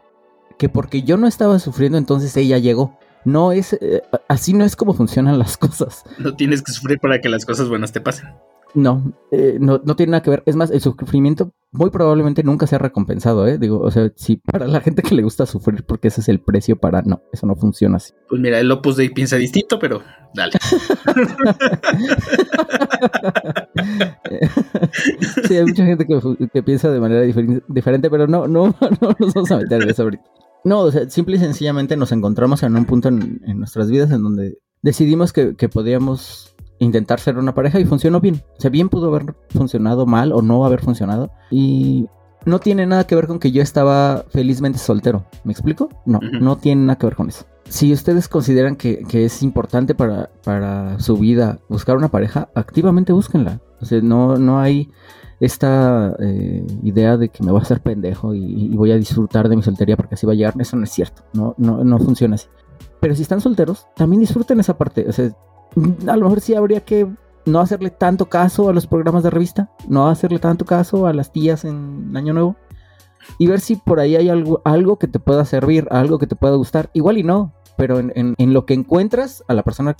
[0.58, 2.98] que porque yo no estaba sufriendo entonces ella llegó.
[3.26, 6.04] No es, eh, así no es como funcionan las cosas.
[6.18, 8.30] No tienes que sufrir para que las cosas buenas te pasen.
[8.76, 10.42] No, eh, no, no tiene nada que ver.
[10.48, 13.60] Es más, el sufrimiento muy probablemente nunca sea recompensado, ¿eh?
[13.60, 16.40] Digo, o sea, si para la gente que le gusta sufrir porque ese es el
[16.40, 17.04] precio para...
[17.04, 18.14] No, eso no funciona así.
[18.30, 20.02] Pues mira, el Opus Dei piensa distinto, pero
[20.34, 20.54] dale.
[25.48, 26.08] sí, hay mucha gente
[26.52, 30.02] que, piensa de manera diferente, pero no, no, no nos vamos a meter en eso
[30.04, 30.24] ahorita.
[30.64, 34.24] No, o sea, simple y sencillamente nos encontramos en un punto en, nuestras vidas en
[34.24, 38.44] donde decidimos que, que podíamos intentar ser una pareja y funcionó bien.
[38.58, 41.32] O sea, bien pudo haber funcionado mal o no haber funcionado.
[41.52, 42.08] Y
[42.46, 45.26] no tiene nada que ver con que yo estaba felizmente soltero.
[45.44, 45.90] ¿Me explico?
[46.06, 47.46] No, no tiene nada que ver con eso.
[47.70, 53.62] Si ustedes consideran que, es importante para, para, su vida buscar una pareja, activamente búsquenla.
[53.80, 54.92] O sea, no, no hay
[55.40, 59.50] esta eh, idea de que me voy a hacer pendejo y, y, voy a disfrutar
[59.50, 60.54] de mi soltería porque así va a llegar.
[60.60, 61.24] Eso no es cierto.
[61.34, 62.48] No, no, no funciona así.
[63.00, 65.06] Pero si están solteros, también disfruten esa parte.
[65.08, 65.32] O sea,
[66.08, 67.08] a lo mejor sí habría que
[67.46, 71.32] no hacerle tanto caso a los programas de revista, no hacerle tanto caso a las
[71.32, 72.56] tías en Año Nuevo
[73.38, 76.36] y ver si por ahí hay algo, algo que te pueda servir, algo que te
[76.36, 76.90] pueda gustar.
[76.94, 79.96] Igual y no, pero en, lo que encuentras a la persona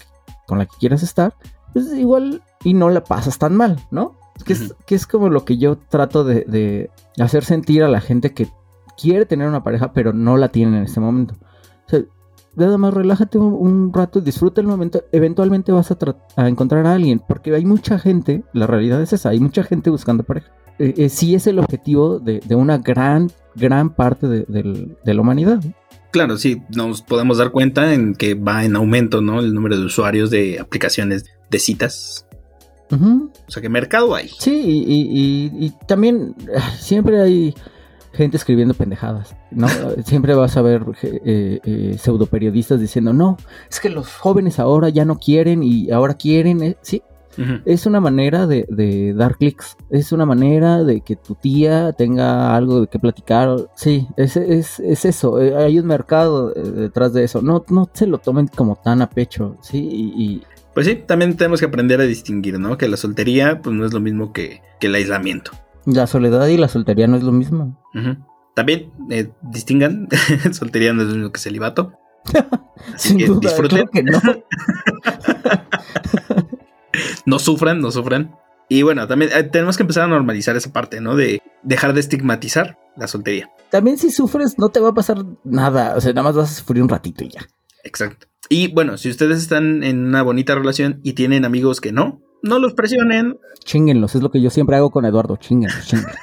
[0.48, 1.34] con la que quieras estar,
[1.74, 4.16] pues igual y no la pasas tan mal, ¿no?
[4.46, 6.90] Que, es, que es como lo que yo trato de, de
[7.22, 8.48] hacer sentir a la gente que
[8.98, 11.36] quiere tener una pareja, pero no la tiene en este momento.
[12.56, 17.54] Nada más relájate un, rato, disfruta el momento, eventualmente vas a, encontrar a alguien, porque
[17.56, 20.52] hay mucha gente, la realidad es esa, hay mucha gente buscando pareja.
[20.78, 25.64] Eh, eh, sí es el objetivo de, una gran, gran parte de, la humanidad.
[26.12, 29.40] Claro, sí, nos podemos dar cuenta en que va en aumento, ¿no?
[29.40, 32.28] El número de usuarios de aplicaciones de citas.
[32.92, 34.30] O sea que mercado hay.
[34.38, 37.56] Sí, y también ah, siempre hay
[38.14, 39.68] gente escribiendo pendejadas, ¿no?
[40.06, 43.38] Siempre vas a ver eh, eh, pseudo periodistas diciendo, no,
[43.70, 47.02] es que los jóvenes ahora ya no quieren y ahora quieren, eh", sí.
[47.66, 52.82] Es una manera de, dar clics, es una manera de que tu tía tenga algo
[52.82, 53.58] de qué platicar.
[53.76, 57.42] Sí, es, es, es eso, hay un mercado detrás de eso.
[57.42, 59.80] No, no se lo tomen como tan a pecho, ¿sí?
[59.82, 60.44] Y,
[60.76, 62.78] Pues sí, también tenemos que aprender a distinguir, ¿no?
[62.78, 65.54] Que la soltería pues no es lo mismo que, que el aislamiento.
[65.86, 67.82] La soledad y la soltería no es lo mismo.
[68.56, 70.08] También eh, distingan,
[70.52, 71.94] soltería no es lo mismo que celibato.
[72.96, 73.88] Sin que duda, disfruten.
[73.88, 74.22] que no.
[77.26, 78.36] no sufran, no sufran.
[78.70, 81.16] Y bueno, también eh, tenemos que empezar a normalizar esa parte, ¿no?
[81.16, 83.50] De dejar de estigmatizar la soltería.
[83.70, 86.56] También si sufres no te va a pasar nada, o sea, nada más vas a
[86.56, 87.42] sufrir un ratito y ya.
[87.84, 88.28] Exacto.
[88.50, 92.60] Y bueno, si ustedes están en una bonita relación y tienen amigos que no, no
[92.60, 93.40] los presionen.
[93.64, 96.18] Chinguenlos, es lo que yo siempre hago con Eduardo, chinguenlos, chinguenlos.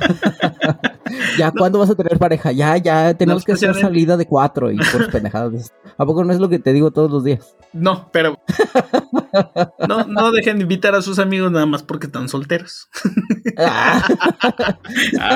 [1.38, 2.52] ya, ¿cuándo vas a tener pareja?
[2.52, 5.72] Ya, ya, tenemos que hacer salida de cuatro y por pendejadas.
[5.96, 7.54] ¿A poco no es lo que te digo todos los días?
[7.72, 8.40] No, pero
[9.88, 12.88] no, no dejen de invitar a sus amigos nada más porque están solteros.
[13.56, 14.02] ah,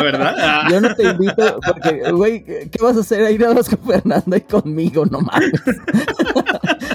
[0.02, 0.34] ¿verdad?
[0.38, 0.68] Ah.
[0.70, 4.36] Yo no te invito porque, güey, ¿qué vas a hacer ahí nada más con Fernanda
[4.36, 5.06] y conmigo?
[5.06, 5.52] No mames.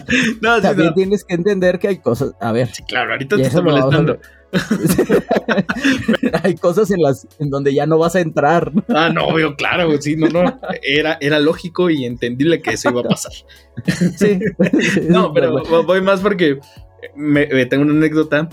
[0.41, 2.33] no, También tienes que entender que hay cosas.
[2.39, 2.67] A ver.
[2.73, 4.19] Sí, claro, ahorita te estoy molestando.
[6.43, 8.71] Hay cosas en las en donde ya no vas a entrar.
[8.87, 10.59] Ah, no, veo claro, sí, no, no.
[10.81, 13.31] Era, era lógico y entendible que eso iba a pasar.
[14.17, 14.39] Sí.
[15.09, 16.59] no, pero voy más porque
[17.15, 18.49] me, tengo una anécdota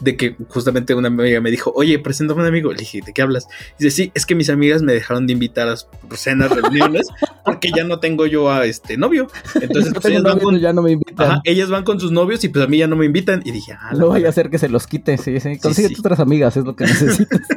[0.00, 2.72] de que justamente una amiga me dijo, oye, preséntame a un amigo.
[2.72, 3.46] Le dije, ¿de qué hablas?
[3.78, 5.76] Dice, sí, es que mis amigas me dejaron de invitar a
[6.16, 7.08] cenas, reuniones,
[7.44, 9.28] porque ya no tengo yo a este novio.
[9.60, 11.40] Entonces, pues, ellas, van con, ya no me invitan.
[11.44, 13.42] ellas van con sus novios y pues a mí ya no me invitan.
[13.44, 15.58] Y dije, ah, no vaya a hacer que se los quite, sí, sí.
[15.58, 17.40] Consigue otras amigas, es lo que necesitas.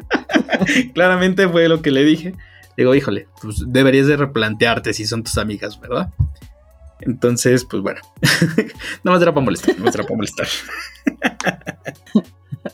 [0.93, 2.33] Claramente fue lo que le dije.
[2.75, 6.09] Digo, híjole, pues deberías de replantearte si son tus amigas, ¿verdad?
[7.05, 8.01] Entonces, pues bueno,
[9.03, 10.47] nada más era para molestar, nada más era para molestar.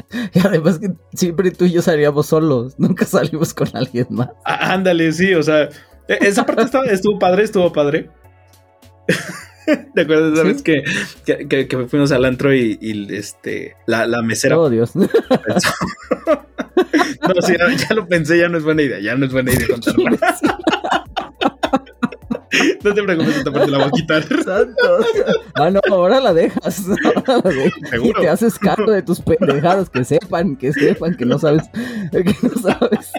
[0.33, 4.29] y además que siempre tú y yo salíamos solos, nunca salimos con alguien más.
[4.45, 5.63] Ah, ándale, sí, o sea,
[6.07, 8.09] e, esa parte estuvo padre, estuvo padre.
[9.93, 10.37] ¿Te acuerdas?
[10.37, 10.83] ¿Sabes que,
[11.25, 12.77] que, que, fuimos al antro y,
[13.11, 14.57] este la, la, mesera.
[14.57, 14.95] Oh, Dios.
[14.95, 15.07] no,
[17.41, 20.17] sí, ya, lo pensé, ya no es buena idea, ya no es buena idea contarlo.
[22.83, 24.23] No te preocupes, esta parte la voy a quitar.
[24.43, 25.05] Santos.
[25.55, 26.85] Ah, no, ahora la dejas.
[27.27, 27.99] Ahora la dejas.
[28.03, 29.89] Y te haces cargo de tus pendejadas.
[29.89, 31.63] Que sepan, que sepan que no sabes,
[32.11, 33.11] que no sabes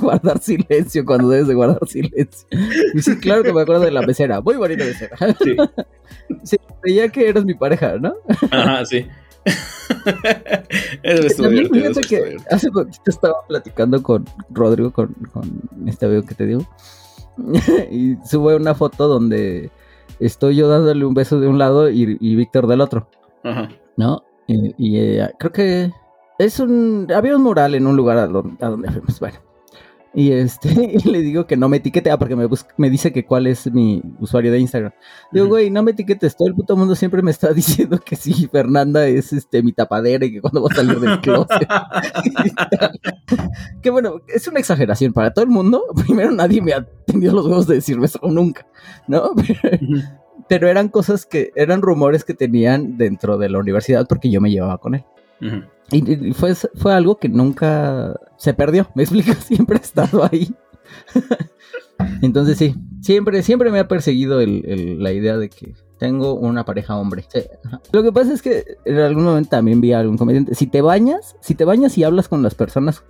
[0.00, 2.48] guardar silencio cuando debes de guardar silencio.
[2.94, 4.40] Y sí, claro que me acuerdo de la mesera.
[4.40, 5.16] Muy bonita mesera.
[5.42, 5.56] Sí.
[6.44, 8.14] Sí, creía que eras mi pareja, ¿no?
[8.50, 9.06] Ajá, sí.
[11.02, 16.34] Eso estuvo divertido, que hace poquito estaba platicando con Rodrigo, con, con este amigo que
[16.34, 16.66] te digo.
[17.90, 19.70] y sube una foto donde
[20.20, 23.08] estoy yo dándole un beso de un lado y, Víctor del otro.
[23.42, 23.68] Ajá.
[23.96, 24.24] ¿No?
[24.46, 25.90] Y, eh, creo que
[26.38, 27.08] es un.
[27.14, 29.20] Había un mural en un lugar a donde, a donde fuimos.
[29.20, 29.51] Bueno.
[30.14, 30.68] Y este,
[31.04, 32.46] y le digo que no me etiquete, porque me,
[32.76, 34.92] me dice que cuál es mi usuario de Instagram.
[35.30, 38.48] Digo, güey, no me etiquetes, todo el puto mundo siempre me está diciendo que sí,
[38.50, 41.68] Fernanda es este mi tapadera y que cuando va a salir del closet.
[43.82, 45.84] que bueno, es una exageración para todo el mundo.
[46.06, 48.66] Primero nadie me ha tenido los huevos de decirme eso nunca,
[49.06, 49.32] ¿no?
[50.48, 54.50] Pero eran cosas que, eran rumores que tenían dentro de la universidad porque yo me
[54.50, 55.04] llevaba con él.
[55.90, 60.54] Y, fue, fue algo que nunca se perdió, me explico, siempre ha estado ahí.
[62.22, 67.24] Entonces sí, siempre, siempre me ha perseguido la idea de que tengo una pareja hombre.
[67.92, 70.80] Lo que pasa es que en algún momento también vi a algún comediante, si te
[70.80, 73.04] bañas, si te bañas y hablas con las personas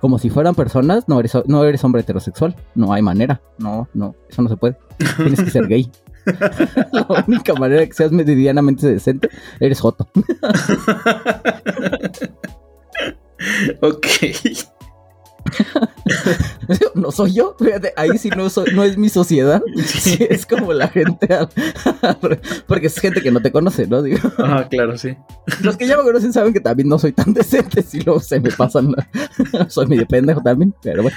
[0.00, 4.14] como si fueran personas, no eres, no eres hombre heterosexual, no hay manera, no, no,
[4.28, 4.76] eso no se puede,
[5.16, 5.90] tienes que ser gay.
[6.92, 9.28] La única manera que seas medianamente decente,
[9.60, 10.08] eres joto.
[13.80, 14.06] ok.
[16.94, 19.62] no soy yo, fíjate, ahí sí no, soy, no es mi sociedad,
[20.18, 21.28] es como la gente,
[22.66, 24.02] porque es gente que no te conoce, ¿no?
[24.02, 24.18] Digo.
[24.38, 25.16] Ah, claro, sí.
[25.62, 28.40] Los que ya me conocen saben que también no soy tan decente, si luego se
[28.40, 28.94] me pasan,
[29.68, 31.16] soy medio pendejo también, pero bueno.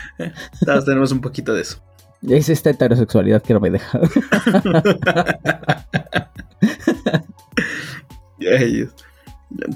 [0.66, 1.82] Todos tenemos un poquito de eso.
[2.28, 4.00] Es esta heterosexualidad que no me deja.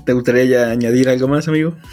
[0.06, 1.76] ¿Te gustaría ya añadir algo más, amigo?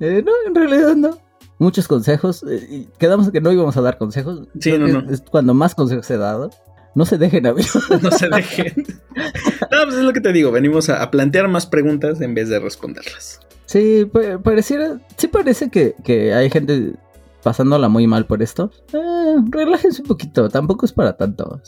[0.00, 1.18] Eh, no, en realidad no.
[1.58, 2.44] Muchos consejos.
[2.50, 4.48] Eh, quedamos que no íbamos a dar consejos.
[4.60, 5.10] Sí, no, no.
[5.10, 6.50] Es cuando más consejos he dado.
[6.94, 7.88] No se dejen, amigos.
[8.02, 8.74] no se dejen.
[9.16, 10.50] no, pues es lo que te digo.
[10.50, 13.40] Venimos a, plantear más preguntas en vez de responderlas.
[13.66, 14.10] Sí,
[14.42, 15.00] pareciera.
[15.16, 16.94] Sí, parece que, que hay gente
[17.44, 21.60] pasándola muy mal por esto, eh, relájense un poquito, tampoco es para tanto.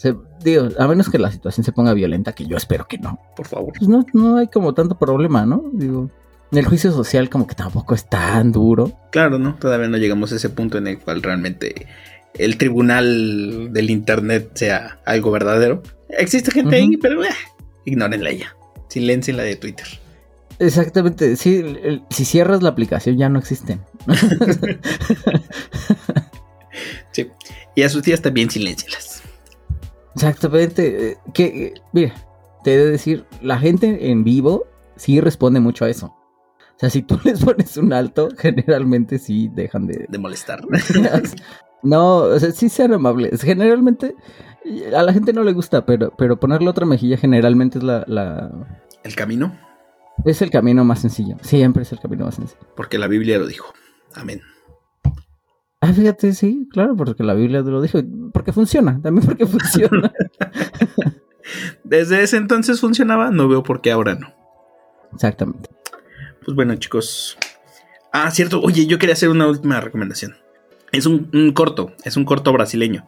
[0.42, 3.20] digo, a menos que la situación se ponga violenta, que yo espero que no.
[3.36, 3.74] Por favor.
[3.78, 5.64] Pues no, no hay como tanto problema, ¿no?
[5.72, 6.10] Digo,
[6.50, 8.92] el juicio social como que tampoco es tan duro.
[9.12, 9.54] Claro, ¿no?
[9.56, 11.86] Todavía no llegamos a ese punto en el cual realmente
[12.34, 15.82] el tribunal del internet sea algo verdadero.
[16.08, 17.28] Existe gente ahí, pero eh,
[17.84, 18.56] ignórenla ya.
[18.88, 19.86] Silencien la de Twitter.
[20.58, 21.62] Exactamente, sí,
[22.08, 23.82] si cierras la aplicación ya no existen.
[27.76, 29.22] y a sus tías también silencialas.
[30.16, 32.14] Exactamente, eh, que, eh, mira,
[32.64, 34.66] te he de decir, la gente en vivo
[34.96, 36.06] sí responde mucho a eso.
[36.06, 40.06] O sea, si tú les pones un alto, generalmente sí dejan de...
[40.08, 40.62] De molestar.
[41.82, 43.42] No, o sea, sí sean amables.
[43.42, 44.16] Generalmente
[44.96, 48.50] a la gente no le gusta, pero, pero ponerle otra mejilla generalmente es la, la...
[49.04, 49.56] ¿El camino?
[50.24, 51.36] Es el camino más sencillo.
[51.42, 52.60] Siempre es el camino más sencillo.
[52.74, 53.72] Porque la Biblia lo dijo.
[54.14, 54.40] Amén.
[55.86, 58.00] Ah, fíjate, sí, claro, porque la Biblia lo dijo.
[58.32, 60.12] Porque funciona, también porque funciona.
[61.84, 64.34] Desde ese entonces funcionaba, no veo por qué ahora no.
[65.14, 65.70] Exactamente.
[66.44, 67.38] Pues bueno, chicos.
[68.12, 68.60] Ah, cierto.
[68.62, 70.34] Oye, yo quería hacer una última recomendación.
[70.90, 73.06] Es un, corto, es un corto brasileño.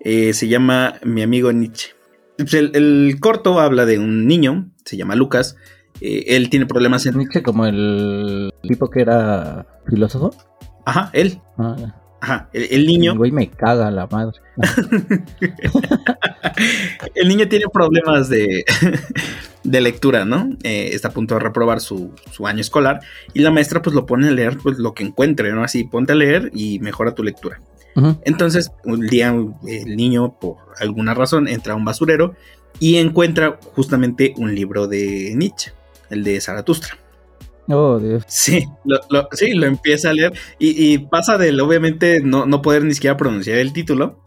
[0.00, 1.90] Eh, se llama Mi amigo Nietzsche.
[2.36, 5.56] Pues el, corto habla de un niño, se llama Lucas.
[6.00, 7.18] Eh, él tiene problemas en.
[7.18, 10.30] Nietzsche, como el tipo que era filósofo.
[10.84, 11.40] Ajá, él.
[11.58, 13.12] Ah, Ajá, el, niño.
[13.12, 14.38] El güey me caga la madre.
[17.16, 18.64] el niño tiene problemas de,
[19.64, 20.50] de lectura, ¿no?
[20.62, 22.14] Eh, está a punto de reprobar su,
[22.46, 23.00] año escolar
[23.34, 25.64] y la maestra pues lo pone a leer pues, lo que encuentre, ¿no?
[25.64, 27.60] Así, ponte a leer y mejora tu lectura.
[28.24, 29.34] Entonces, un día
[29.66, 32.36] el niño, por alguna razón, entra a un basurero
[32.78, 35.72] y encuentra justamente un libro de Nietzsche,
[36.08, 37.01] el de Zaratustra.
[37.74, 38.24] Oh, Dios.
[38.28, 42.92] Sí, lo, sí, lo empieza a leer y, pasa del obviamente no, no, poder ni
[42.92, 44.20] siquiera pronunciar el título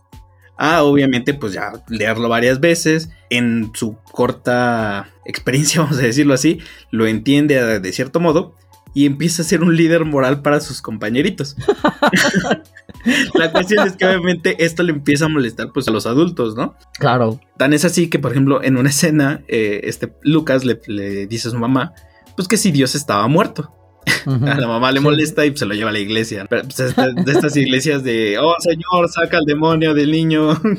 [0.57, 6.59] a obviamente pues ya leerlo varias veces en su corta experiencia, vamos a decirlo así,
[6.89, 8.55] lo entiende de cierto modo
[8.95, 11.55] y empieza a ser un líder moral para sus compañeritos.
[13.35, 16.75] La cuestión es que obviamente esto le empieza a molestar pues a los adultos, ¿no?
[16.97, 17.39] Claro.
[17.57, 21.49] Tan es así que, por ejemplo, en una escena, eh, este Lucas le, le dice
[21.49, 21.93] a su mamá,
[22.36, 23.71] pues que si Dios estaba muerto.
[24.25, 26.45] A la mamá le molesta y se lo lleva a la iglesia.
[26.47, 30.59] Pues, de estas iglesias de, oh Señor, saca al demonio del niño.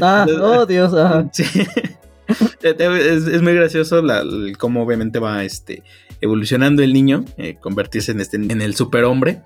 [0.00, 0.92] Ah, oh Dios.
[1.32, 1.44] Sí.
[2.62, 4.22] Es, muy gracioso la,
[4.56, 5.82] cómo obviamente va este,
[6.20, 9.42] evolucionando el niño, eh, convertirse en, este, en el superhombre,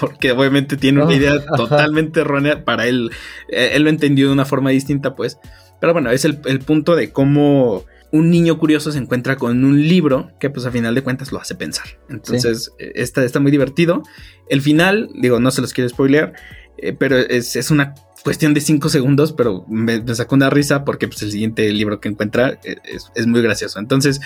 [0.00, 3.10] porque obviamente tiene una idea totalmente errónea para él.
[3.50, 5.38] Eh, él lo entendió de una forma distinta, pues.
[5.78, 7.84] Pero bueno, es el, el punto de cómo
[8.16, 11.40] un niño curioso se encuentra con un libro que pues a final de cuentas lo
[11.40, 11.86] hace pensar.
[12.08, 14.02] Entonces eh, está, está, muy divertido.
[14.48, 16.32] El final, digo, no se los quiero spoilear,
[16.78, 17.94] eh, pero es, una
[18.24, 22.08] cuestión de 5 segundos, pero me, sacó una risa porque pues, el siguiente libro que
[22.08, 22.76] encuentra eh,
[23.14, 23.78] es, muy gracioso.
[23.78, 24.20] Entonces,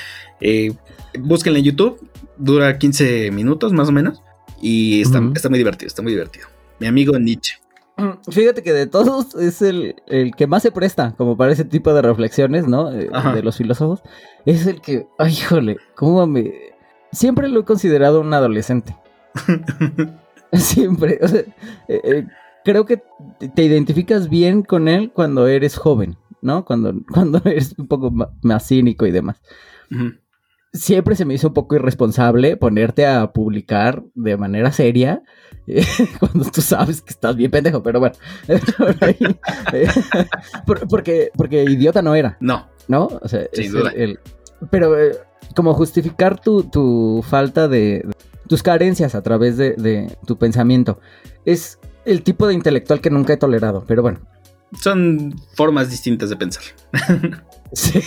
[1.19, 4.23] búsquenlo en YouTube, dura 15 minutos más o menos
[4.63, 6.47] y está, está muy divertido, está muy divertido.
[6.79, 7.59] Mi amigo Nietzsche.
[8.31, 9.95] Fíjate que de todos es el,
[10.37, 12.93] que más se presta como para ese tipo de reflexiones, ¿no?
[12.93, 14.03] Eh, de los filósofos.
[14.47, 16.53] Es el que, ay, híjole, ¿cómo me...?
[17.13, 18.97] Siempre lo he considerado un adolescente.
[20.53, 21.19] Siempre.
[21.23, 22.27] O sea, eh, eh,
[22.65, 23.03] creo que
[23.55, 26.65] te identificas bien con él cuando eres joven, ¿no?
[26.65, 29.41] Cuando, cuando eres un poco más cínico y demás
[30.73, 35.23] siempre se me hizo un poco irresponsable ponerte a publicar de manera seria
[35.67, 35.85] eh,
[36.19, 38.15] cuando tú sabes que estás bien pendejo, pero bueno.
[39.73, 39.87] Eh,
[40.89, 42.37] porque, porque idiota no era.
[42.41, 42.69] No.
[42.89, 43.07] ¿No?
[43.23, 43.47] O sea,
[44.71, 45.17] pero eh,
[45.55, 48.05] como justificar tu, falta de,
[48.49, 50.99] tus carencias a través de, de tu pensamiento.
[51.45, 54.21] Es el tipo de intelectual que nunca he tolerado, pero bueno.
[54.81, 56.65] Son formas distintas de pensar.
[57.73, 58.01] sí.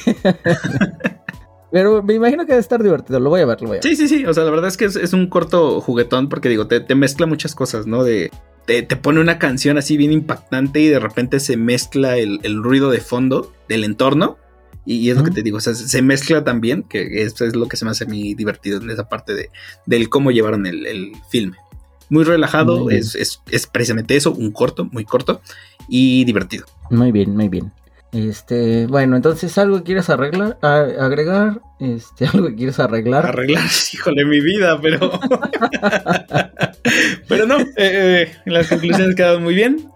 [1.74, 3.20] Pero me imagino que debe estar divertido.
[3.20, 3.84] Lo voy a ver, lo voy a ver.
[3.84, 4.28] Sí, sí, sí.
[4.28, 7.56] O sea, la verdad es que es, un corto juguetón porque digo, te, mezcla muchas
[7.56, 8.04] cosas, ¿no?
[8.04, 8.30] De.
[8.68, 13.00] Te, pone una canción así bien impactante y de repente se mezcla el, ruido de
[13.00, 14.38] fondo del entorno.
[14.86, 17.68] Y, es lo que te digo, o sea, se mezcla también, que eso es lo
[17.68, 19.50] que se me hace a mí divertido en esa parte de,
[19.88, 21.58] del cómo llevaron el, el filme.
[22.10, 25.42] Muy relajado, es, es, es precisamente eso, un corto, muy corto
[25.88, 26.66] y divertido.
[26.92, 27.72] Muy bien, muy bien.
[28.14, 33.26] Este, bueno, entonces algo que quieres arreglar, agregar, este, algo que quieres arreglar.
[33.26, 35.12] Arreglar, híjole, mi vida, pero.
[37.28, 39.90] pero no, eh, eh, las conclusiones quedaron muy bien.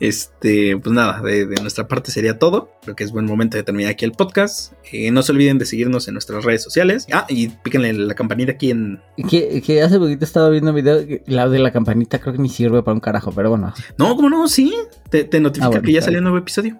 [0.00, 2.70] Este, pues nada, de, nuestra parte sería todo.
[2.82, 4.72] Creo que es buen momento de terminar aquí el podcast.
[4.92, 7.06] Eh, no se olviden de seguirnos en nuestras redes sociales.
[7.12, 9.00] Ah, y píquenle la campanita aquí en.
[9.28, 11.04] Que, que hace poquito estaba viendo un video.
[11.26, 13.74] La de la campanita creo que ni sirve para un carajo, pero bueno.
[13.98, 14.46] No, ¿cómo no?
[14.46, 14.72] Sí.
[15.10, 16.78] Te, notifica ah, que ya salió un nuevo episodio.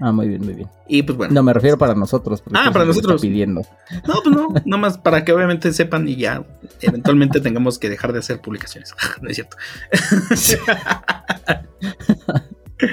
[0.00, 0.68] Ah, muy bien, muy bien.
[0.88, 1.34] Y pues bueno.
[1.34, 2.42] No, me refiero para nosotros.
[2.52, 3.20] Ah, para nosotros.
[3.22, 3.62] Pidiendo.
[4.06, 6.44] No, pues no, nomás para que obviamente sepan y ya
[6.80, 8.94] eventualmente tengamos que dejar de hacer publicaciones.
[9.22, 9.56] no es cierto.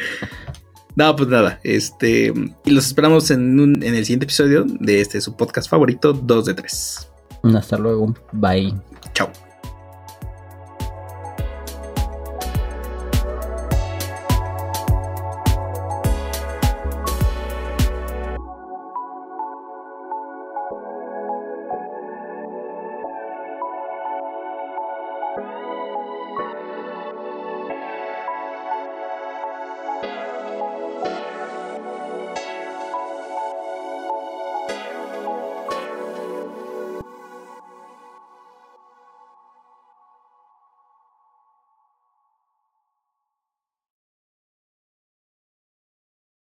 [0.95, 2.34] no, pues nada, este,
[2.66, 6.45] y los esperamos en, un, en el siguiente episodio de este su podcast favorito, 2
[6.45, 7.12] de 3.
[7.56, 8.74] Hasta luego, bye.
[9.14, 9.32] Chao.